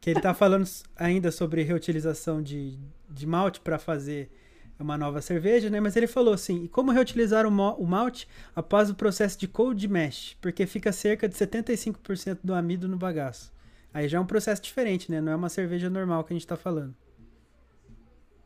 [0.00, 0.64] Que ele tá falando
[0.96, 2.78] ainda sobre reutilização de,
[3.08, 4.30] de malte para fazer
[4.78, 5.80] uma nova cerveja, né?
[5.80, 10.36] Mas ele falou assim: como reutilizar o, o malte após o processo de cold mash?
[10.40, 13.52] Porque fica cerca de 75% do amido no bagaço.
[13.92, 15.20] Aí já é um processo diferente, né?
[15.20, 16.94] Não é uma cerveja normal que a gente está falando.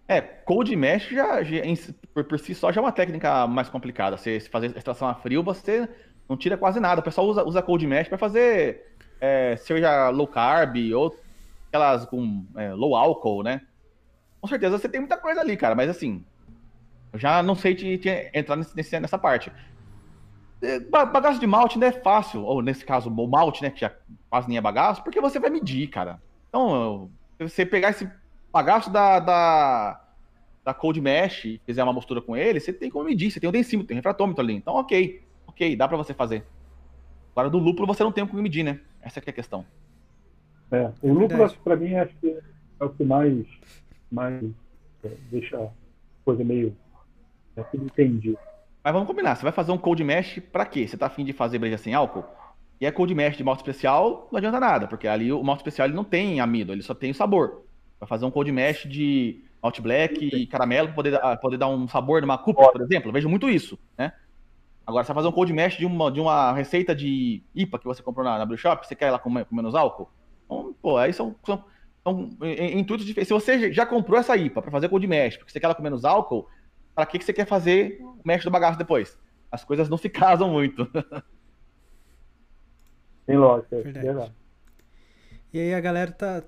[0.06, 1.62] É, cold mash já, já
[2.12, 4.16] por, por, si só já é uma técnica mais complicada.
[4.16, 5.88] Você fazer extração a frio, você
[6.28, 7.00] não tira quase nada.
[7.00, 11.18] O pessoal usa, usa cold mash para fazer é, cerveja low carb ou
[11.68, 13.62] aquelas com é, low álcool, né?
[14.40, 16.22] Com certeza você tem muita coisa ali, cara, mas assim,
[17.12, 19.50] eu já não sei te, te entrar nesse, nessa parte.
[20.90, 23.92] Bagaço de malte não é fácil, ou nesse caso, o malte, né, que já
[24.34, 26.20] quase nem é bagaço, porque você vai medir, cara.
[26.48, 27.08] Então,
[27.38, 28.10] se você pegar esse
[28.52, 30.00] bagaço da, da,
[30.64, 33.48] da Cold Mesh e fizer uma mistura com ele, você tem como medir, você tem
[33.48, 34.54] o densímetro, tem o refratômetro ali.
[34.54, 36.44] Então, ok, ok, dá para você fazer.
[37.30, 38.80] Agora, do lúpulo você não tem como medir, né?
[39.00, 39.64] Essa é a questão.
[40.72, 42.36] É, o lúpulo, para mim, acho que
[42.80, 43.46] é o que mais,
[44.10, 44.44] mais
[45.04, 45.68] é, deixa a
[46.24, 46.76] coisa meio
[47.56, 48.36] é, entendido.
[48.82, 50.88] Mas vamos combinar, você vai fazer um cold mesh para quê?
[50.88, 52.24] Você tá afim de fazer breja sem álcool?
[52.80, 55.86] E é cold mesh de malte especial, não adianta nada, porque ali o malte especial
[55.86, 57.64] ele não tem amido, ele só tem o sabor.
[58.00, 61.68] Vai fazer um cold mesh de malte black e caramelo para poder, ah, poder dar
[61.68, 63.08] um sabor numa Cooper, por exemplo.
[63.08, 64.12] Eu vejo muito isso, né?
[64.86, 67.86] Agora, você vai fazer um cold mesh de uma, de uma receita de IPA que
[67.86, 70.10] você comprou na, na Brew Shop, você quer ela com, com menos álcool?
[70.44, 71.64] Então, pô, aí são, são,
[72.02, 72.30] são
[72.74, 73.28] intuitos diferentes.
[73.28, 75.82] Se você já comprou essa IPA para fazer cold mesh, porque você quer ela com
[75.82, 76.46] menos álcool,
[76.94, 79.18] para que, que você quer fazer o mesh do bagaço depois?
[79.50, 80.86] As coisas não se casam muito.
[83.26, 84.06] Tem lógica, é verdade.
[84.06, 84.32] verdade.
[85.52, 86.42] E aí a galera tá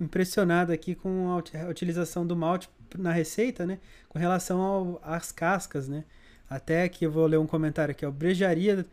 [0.00, 3.78] impressionada aqui com a utilização do malte na receita, né?
[4.08, 6.04] Com relação às cascas, né?
[6.48, 8.10] Até que eu vou ler um comentário aqui, ó.
[8.10, 8.84] Brejaria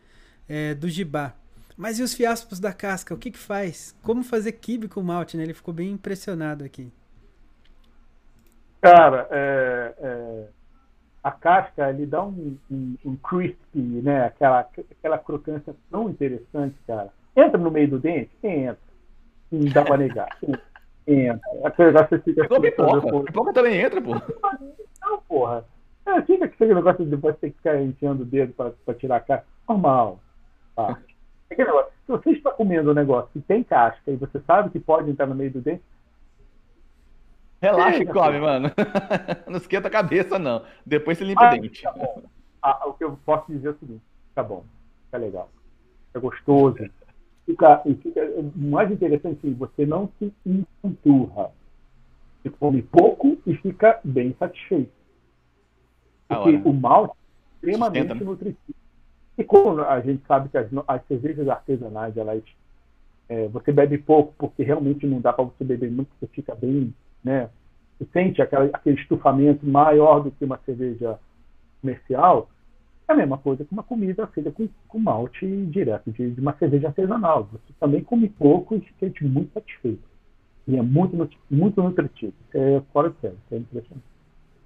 [0.48, 1.34] é, do Gibá.
[1.76, 3.14] Mas e os fiaspos da casca?
[3.14, 3.94] O que que faz?
[4.02, 5.44] Como fazer kibe com malte, né?
[5.44, 6.92] Ele ficou bem impressionado aqui.
[8.80, 10.48] Cara, é, é
[11.22, 14.24] a casca ele dá um, um, um crispy, né?
[14.24, 17.12] Aquela, aquela crocância tão interessante, cara.
[17.36, 18.30] Entra no meio do dente?
[18.42, 18.78] Entra.
[19.50, 20.28] Não dá pra negar.
[21.06, 21.40] Entra.
[21.64, 22.46] Aquele você fica.
[22.46, 23.24] Assim, pipoca.
[23.24, 24.14] Pipoca também entra, pô.
[25.02, 25.64] Não, porra.
[26.06, 28.94] É, fica que aquele negócio de depois ter que ficar enchendo o dedo pra, pra
[28.94, 29.46] tirar a casca.
[29.68, 30.18] Normal.
[30.74, 30.98] Tá.
[31.50, 31.90] Aquele negócio.
[32.06, 35.26] Se você está comendo um negócio que tem casca e você sabe que pode entrar
[35.26, 35.82] no meio do dente,
[37.60, 38.72] Relaxa e come, mano.
[39.46, 40.64] Não esquenta a cabeça, não.
[40.84, 41.82] Depois você limpa ah, o dente.
[41.82, 41.94] Tá.
[42.62, 44.02] Ah, o que eu posso dizer é o seguinte:
[44.34, 44.64] tá bom,
[45.04, 45.50] fica legal.
[46.06, 46.78] Fica gostoso.
[47.50, 51.50] Fica, fica, o mais interessante é que você não se empanturra.
[52.42, 54.92] Você come pouco e fica bem satisfeito.
[56.28, 58.30] Porque o malte é extremamente Sustenta, né?
[58.30, 58.78] nutritivo.
[59.38, 62.42] E como a gente sabe que as, as cervejas artesanais, elas,
[63.28, 66.94] é, você bebe pouco porque realmente não dá para você beber muito, você fica bem
[67.22, 67.50] né?
[67.98, 71.18] Você sente aquela, aquele estufamento maior do que uma cerveja
[71.80, 72.48] comercial,
[73.10, 76.56] é a mesma coisa que uma comida feita com, com malte direto de, de, uma
[76.56, 77.48] cerveja artesanal.
[77.52, 80.02] Você também come pouco e se sente muito satisfeito.
[80.66, 82.32] E é muito, muito nutritivo.
[82.54, 84.04] É fora de sério, é impressionante.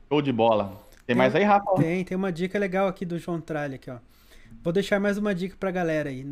[0.09, 0.72] Show de bola.
[1.07, 1.74] Tem mais aí, Rafa?
[1.76, 3.99] Tem, tem uma dica legal aqui do João Tralha aqui, ó.
[4.62, 6.24] Vou deixar mais uma dica pra galera aí.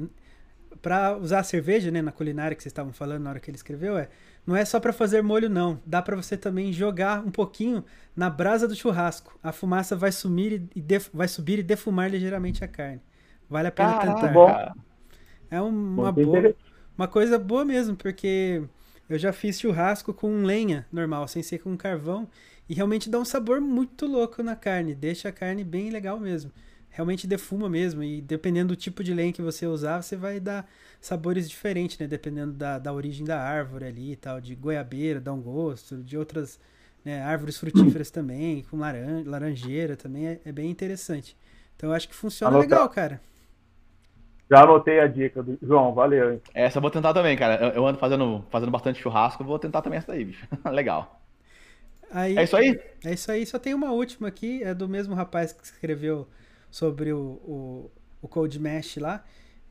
[0.81, 3.57] Pra usar a cerveja, né, na culinária que vocês estavam falando na hora que ele
[3.57, 4.09] escreveu, é
[4.47, 7.85] não é só para fazer molho não, dá para você também jogar um pouquinho
[8.17, 9.39] na brasa do churrasco.
[9.43, 11.09] A fumaça vai sumir e def...
[11.13, 13.01] vai subir e defumar ligeiramente a carne.
[13.49, 14.33] Vale a pena Caraca, tentar.
[14.33, 14.81] Bom.
[15.51, 16.55] É uma boa,
[16.97, 18.63] uma coisa boa mesmo, porque
[19.09, 22.27] eu já fiz churrasco com lenha normal, sem ser com carvão,
[22.69, 26.51] e realmente dá um sabor muito louco na carne, deixa a carne bem legal mesmo.
[26.93, 30.69] Realmente defuma mesmo, e dependendo do tipo de lenha que você usar, você vai dar
[31.01, 32.07] sabores diferentes, né?
[32.07, 36.19] Dependendo da, da origem da árvore ali e tal, de goiabeira, dá um gosto, de
[36.19, 36.61] outras
[37.03, 41.35] né, árvores frutíferas também, com laran laranjeira também, é, é, bem interessante.
[41.75, 42.71] Então eu acho que funciona Anotar.
[42.71, 43.21] legal, cara.
[44.51, 46.35] Já anotei a dica do João, valeu.
[46.35, 46.43] Hein?
[46.53, 47.55] Essa eu vou tentar também, cara.
[47.55, 50.47] Eu, eu ando fazendo, fazendo bastante churrasco, vou tentar também essa daí, bicho.
[50.71, 51.23] legal.
[52.11, 52.79] Aí, é isso aí?
[53.03, 53.47] É isso aí.
[53.47, 56.29] Só tem uma última aqui, é do mesmo rapaz que escreveu
[56.73, 57.91] sobre o, o,
[58.23, 59.23] o Code Mesh lá.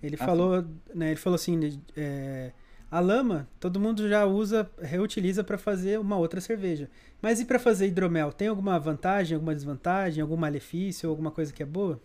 [0.01, 0.63] Ele ah, falou,
[0.95, 2.51] né, ele falou assim, é,
[2.89, 6.89] a lama todo mundo já usa, reutiliza para fazer uma outra cerveja.
[7.21, 11.61] Mas e para fazer hidromel, tem alguma vantagem, alguma desvantagem, algum malefício, alguma coisa que
[11.61, 11.99] é boa?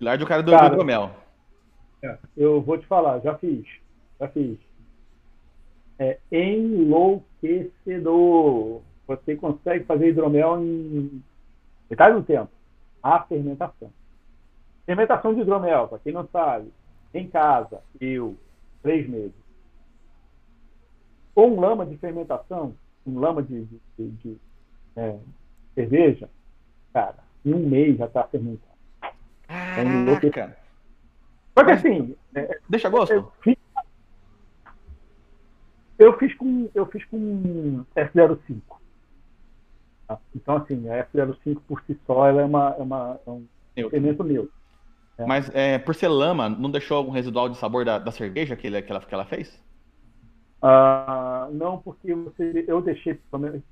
[0.00, 1.12] Lá do cara do cara, hidromel.
[2.02, 3.64] É, eu vou te falar, já fiz.
[4.18, 4.58] Já fiz.
[5.98, 8.82] É enlouquecedor.
[9.06, 11.22] Você consegue fazer hidromel em
[11.88, 12.50] metade do tempo.
[13.02, 13.90] A fermentação.
[14.86, 16.70] Fermentação de hidromel, para quem não sabe,
[17.12, 18.36] em casa, eu,
[18.82, 19.34] três meses.
[21.34, 22.74] Com lama de fermentação,
[23.04, 24.36] com lama de, de, de, de
[24.96, 25.18] é,
[25.74, 26.28] cerveja,
[26.92, 28.74] cara, em um mês já está fermentado.
[29.46, 30.56] Caraca!
[31.56, 32.16] Só que assim.
[32.34, 33.12] É, Deixa gosto?
[33.12, 33.56] Eu fiz,
[35.98, 38.60] eu fiz com, eu fiz com F05.
[40.08, 40.18] Tá?
[40.34, 43.46] Então, assim, a F05 por si só ela é, uma, é, uma, é um
[43.90, 44.52] fermento neutro.
[45.18, 45.26] É.
[45.26, 48.66] Mas é, por ser lama, não deixou algum residual de sabor da, da cerveja que,
[48.66, 49.62] ele, que, ela, que ela fez?
[50.62, 53.62] Uh, não, porque você, eu deixei, pelo menos,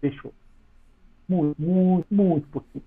[0.00, 0.32] deixou.
[1.28, 2.84] Muito, muito, muito por cima.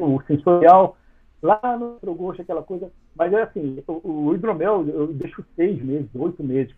[0.00, 0.96] O sensorial
[1.42, 2.90] lá no outro gosto, aquela coisa.
[3.14, 6.74] Mas é assim, o, o hidromel eu deixo seis meses, oito meses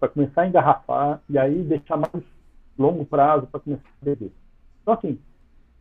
[0.00, 2.24] para começar a engarrafar e aí deixar mais
[2.76, 4.32] longo prazo para começar a beber.
[4.82, 5.18] Então, assim,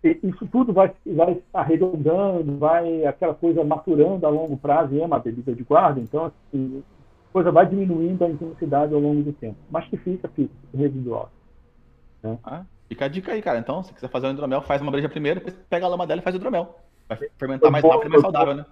[0.04, 5.20] isso tudo vai, vai arredondando, vai aquela coisa maturando a longo prazo, e é uma
[5.20, 6.84] bebida de guarda, então assim,
[7.30, 9.58] a coisa vai diminuindo a intensidade ao longo do tempo.
[9.70, 11.30] Mas que fica, fica residual.
[12.24, 12.38] Né?
[12.44, 13.60] Ah, fica a dica aí, cara.
[13.60, 16.20] Então, se quiser fazer um hidromel, faz uma breja primeiro, depois pega a lama dela
[16.20, 16.80] e faz o hidromel.
[17.08, 18.66] Vai fermentar foi mais rápido e mais saudável, né?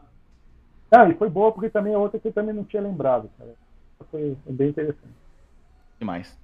[0.92, 3.54] Ah, e foi boa porque também é outra que eu também não tinha lembrado, cara.
[4.10, 5.14] Foi bem interessante.
[6.00, 6.38] Demais.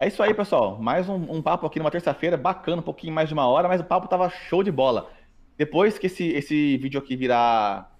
[0.00, 0.78] É isso aí, pessoal.
[0.80, 3.80] Mais um, um papo aqui numa terça-feira, bacana, um pouquinho mais de uma hora, mas
[3.80, 5.10] o papo tava show de bola.
[5.56, 7.94] Depois que esse, esse vídeo aqui virar.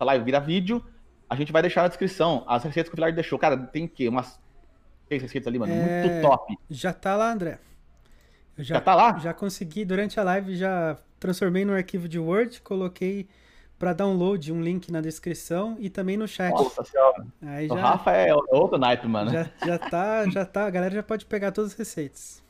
[0.00, 0.84] A live virar vídeo,
[1.30, 3.38] a gente vai deixar na descrição as receitas que o Pilar deixou.
[3.38, 4.08] Cara, tem o quê?
[4.08, 4.40] Umas
[5.06, 5.72] seis receitas ali, mano.
[5.72, 6.04] É...
[6.04, 6.58] Muito top.
[6.68, 7.58] Já tá lá, André.
[8.56, 9.18] Já, já tá lá?
[9.18, 13.28] Já consegui, durante a live, já transformei no arquivo de Word, coloquei
[13.78, 16.52] para download um link na descrição e também no chat.
[16.52, 17.26] Nossa senhora.
[17.42, 19.30] Aí já, o Rafa é outro naipe, mano.
[19.30, 22.42] Já, já tá, já tá, a galera já pode pegar todas as receitas.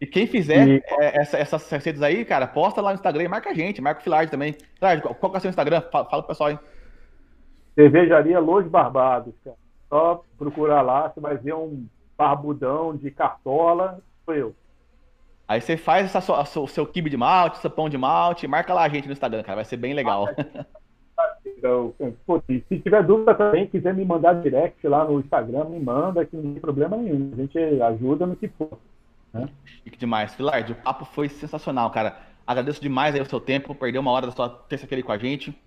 [0.00, 0.82] E quem fizer e...
[0.86, 4.00] É, essa, essas receitas aí, cara, posta lá no Instagram e marca a gente, marca
[4.00, 4.56] o Filard também.
[5.20, 5.82] qual que é o seu Instagram?
[5.92, 6.58] Fala, fala pro pessoal aí.
[7.74, 9.56] Cervejaria Los Barbados, cara.
[9.88, 11.86] Só procurar lá, você vai ver um
[12.16, 14.54] barbudão de cartola, sou eu.
[15.46, 18.84] Aí você faz essa, o seu kibe de malte, seu pão de malte, marca lá
[18.84, 20.28] a gente no Instagram, cara, vai ser bem legal.
[21.46, 21.94] Então,
[22.26, 26.36] pô, se tiver dúvida também, quiser me mandar direct lá no Instagram, me manda, que
[26.36, 27.30] não tem problema nenhum.
[27.32, 28.78] A gente ajuda no que for.
[29.32, 29.48] Né?
[29.98, 30.34] Demais.
[30.34, 32.18] Filard, o papo foi sensacional, cara.
[32.46, 35.58] Agradeço demais aí o seu tempo, perdeu uma hora da sua terça-feira com a gente.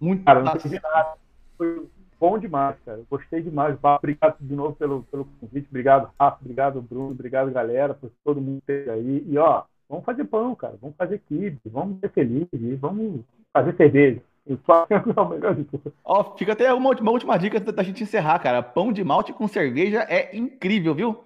[0.00, 1.14] Muito cara, não nada.
[1.58, 1.88] Foi
[2.20, 3.02] bom demais, cara.
[3.10, 3.76] Gostei demais.
[3.82, 5.66] Obrigado de novo pelo, pelo convite.
[5.70, 6.38] Obrigado, Rafa.
[6.40, 7.12] Obrigado, Bruno.
[7.12, 9.24] Obrigado, galera, por todo mundo ter aí.
[9.26, 10.76] E, ó, vamos fazer pão, cara.
[10.80, 11.58] Vamos fazer kibe.
[11.64, 12.78] Vamos ser felizes.
[12.78, 13.22] Vamos
[13.52, 14.22] fazer cerveja.
[16.02, 18.62] Ó, fica até uma última, uma última dica da gente encerrar, cara.
[18.62, 21.24] Pão de malte com cerveja é incrível, viu?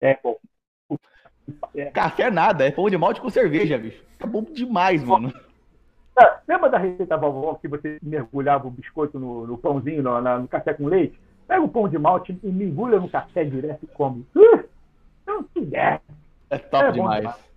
[0.00, 0.36] É bom.
[1.74, 1.84] É.
[1.90, 4.02] Café nada, é pão de malte com cerveja, bicho.
[4.18, 5.32] É bom demais, mano.
[6.20, 10.48] É, lembra da receita vovó que você mergulhava o biscoito no, no pãozinho, no, no,
[10.48, 11.18] café com leite?
[11.48, 14.26] Pega o pão de malte e mergulha no café direto e come.
[14.36, 14.64] Uh,
[15.26, 15.46] não
[16.50, 17.20] É top é demais.
[17.20, 17.52] demais.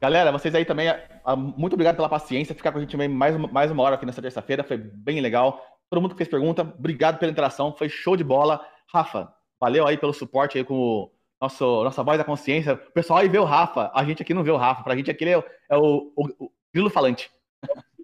[0.00, 3.70] Galera, vocês aí também, ah, muito obrigado pela paciência, ficar com a gente mais, mais
[3.70, 5.60] uma hora aqui nessa terça-feira, foi bem legal.
[5.90, 8.64] Todo mundo que fez pergunta, obrigado pela interação, foi show de bola.
[8.92, 11.10] Rafa, valeu aí pelo suporte aí com o
[11.40, 12.74] nosso, nossa voz da consciência.
[12.74, 14.84] O pessoal aí vê o Rafa, a gente aqui não vê o Rafa.
[14.84, 17.30] Pra gente aqui ele é, é o, o, o grilo falante.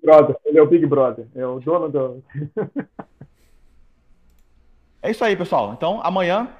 [0.05, 2.22] Brother, ele é o Big Brother, é o dono do.
[5.01, 5.72] é isso aí, pessoal.
[5.72, 6.51] Então, amanhã,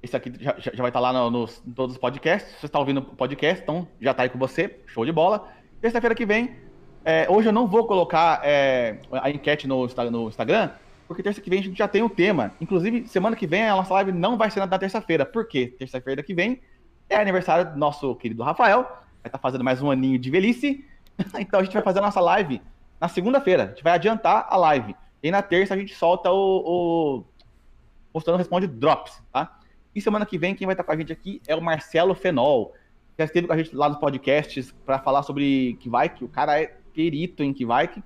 [0.00, 2.54] esse aqui já, já vai estar lá no, nos, em todos os podcasts.
[2.60, 4.78] Você está ouvindo o podcast, então já está aí com você.
[4.86, 5.48] Show de bola.
[5.80, 6.54] Terça-feira que vem,
[7.04, 10.70] é, hoje eu não vou colocar é, a enquete no, no Instagram,
[11.08, 12.52] porque terça que vem a gente já tem o um tema.
[12.60, 15.26] Inclusive, semana que vem a nossa live não vai ser na terça-feira.
[15.26, 15.74] Por quê?
[15.78, 16.60] Terça-feira que vem
[17.10, 18.82] é aniversário do nosso querido Rafael.
[18.84, 20.84] Vai estar tá fazendo mais um aninho de velhice.
[21.40, 22.62] então a gente vai fazer a nossa live
[23.04, 23.64] na segunda-feira.
[23.64, 24.96] A gente vai adiantar a live.
[25.22, 26.62] E na terça a gente solta o.
[26.64, 27.24] o...
[28.14, 29.58] Mostrando Responde Drops, tá?
[29.94, 32.72] E semana que vem, quem vai estar com a gente aqui é o Marcelo Fenol.
[33.18, 36.78] Já esteve com a gente lá nos podcasts para falar sobre que o cara é
[36.94, 38.02] perito em Kivike.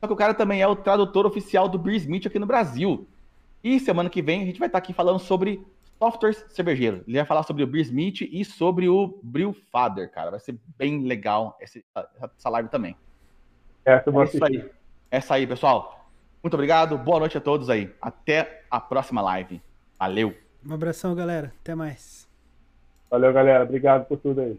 [0.00, 3.06] Só que o cara também é o tradutor oficial do Beer Smith aqui no Brasil.
[3.62, 5.62] E semana que vem a gente vai estar aqui falando sobre
[5.98, 7.02] softwares cervejeiros.
[7.06, 10.30] Ele vai falar sobre o Beer Smith e sobre o Brewfather, cara.
[10.30, 12.96] Vai ser bem legal essa live também.
[13.84, 14.70] Essa é isso aí.
[15.10, 16.08] Essa aí, pessoal.
[16.42, 16.96] Muito obrigado.
[16.98, 17.94] Boa noite a todos aí.
[18.00, 19.60] Até a próxima live.
[19.98, 20.34] Valeu.
[20.64, 21.52] Um abração, galera.
[21.60, 22.28] Até mais.
[23.10, 23.64] Valeu, galera.
[23.64, 24.58] Obrigado por tudo aí.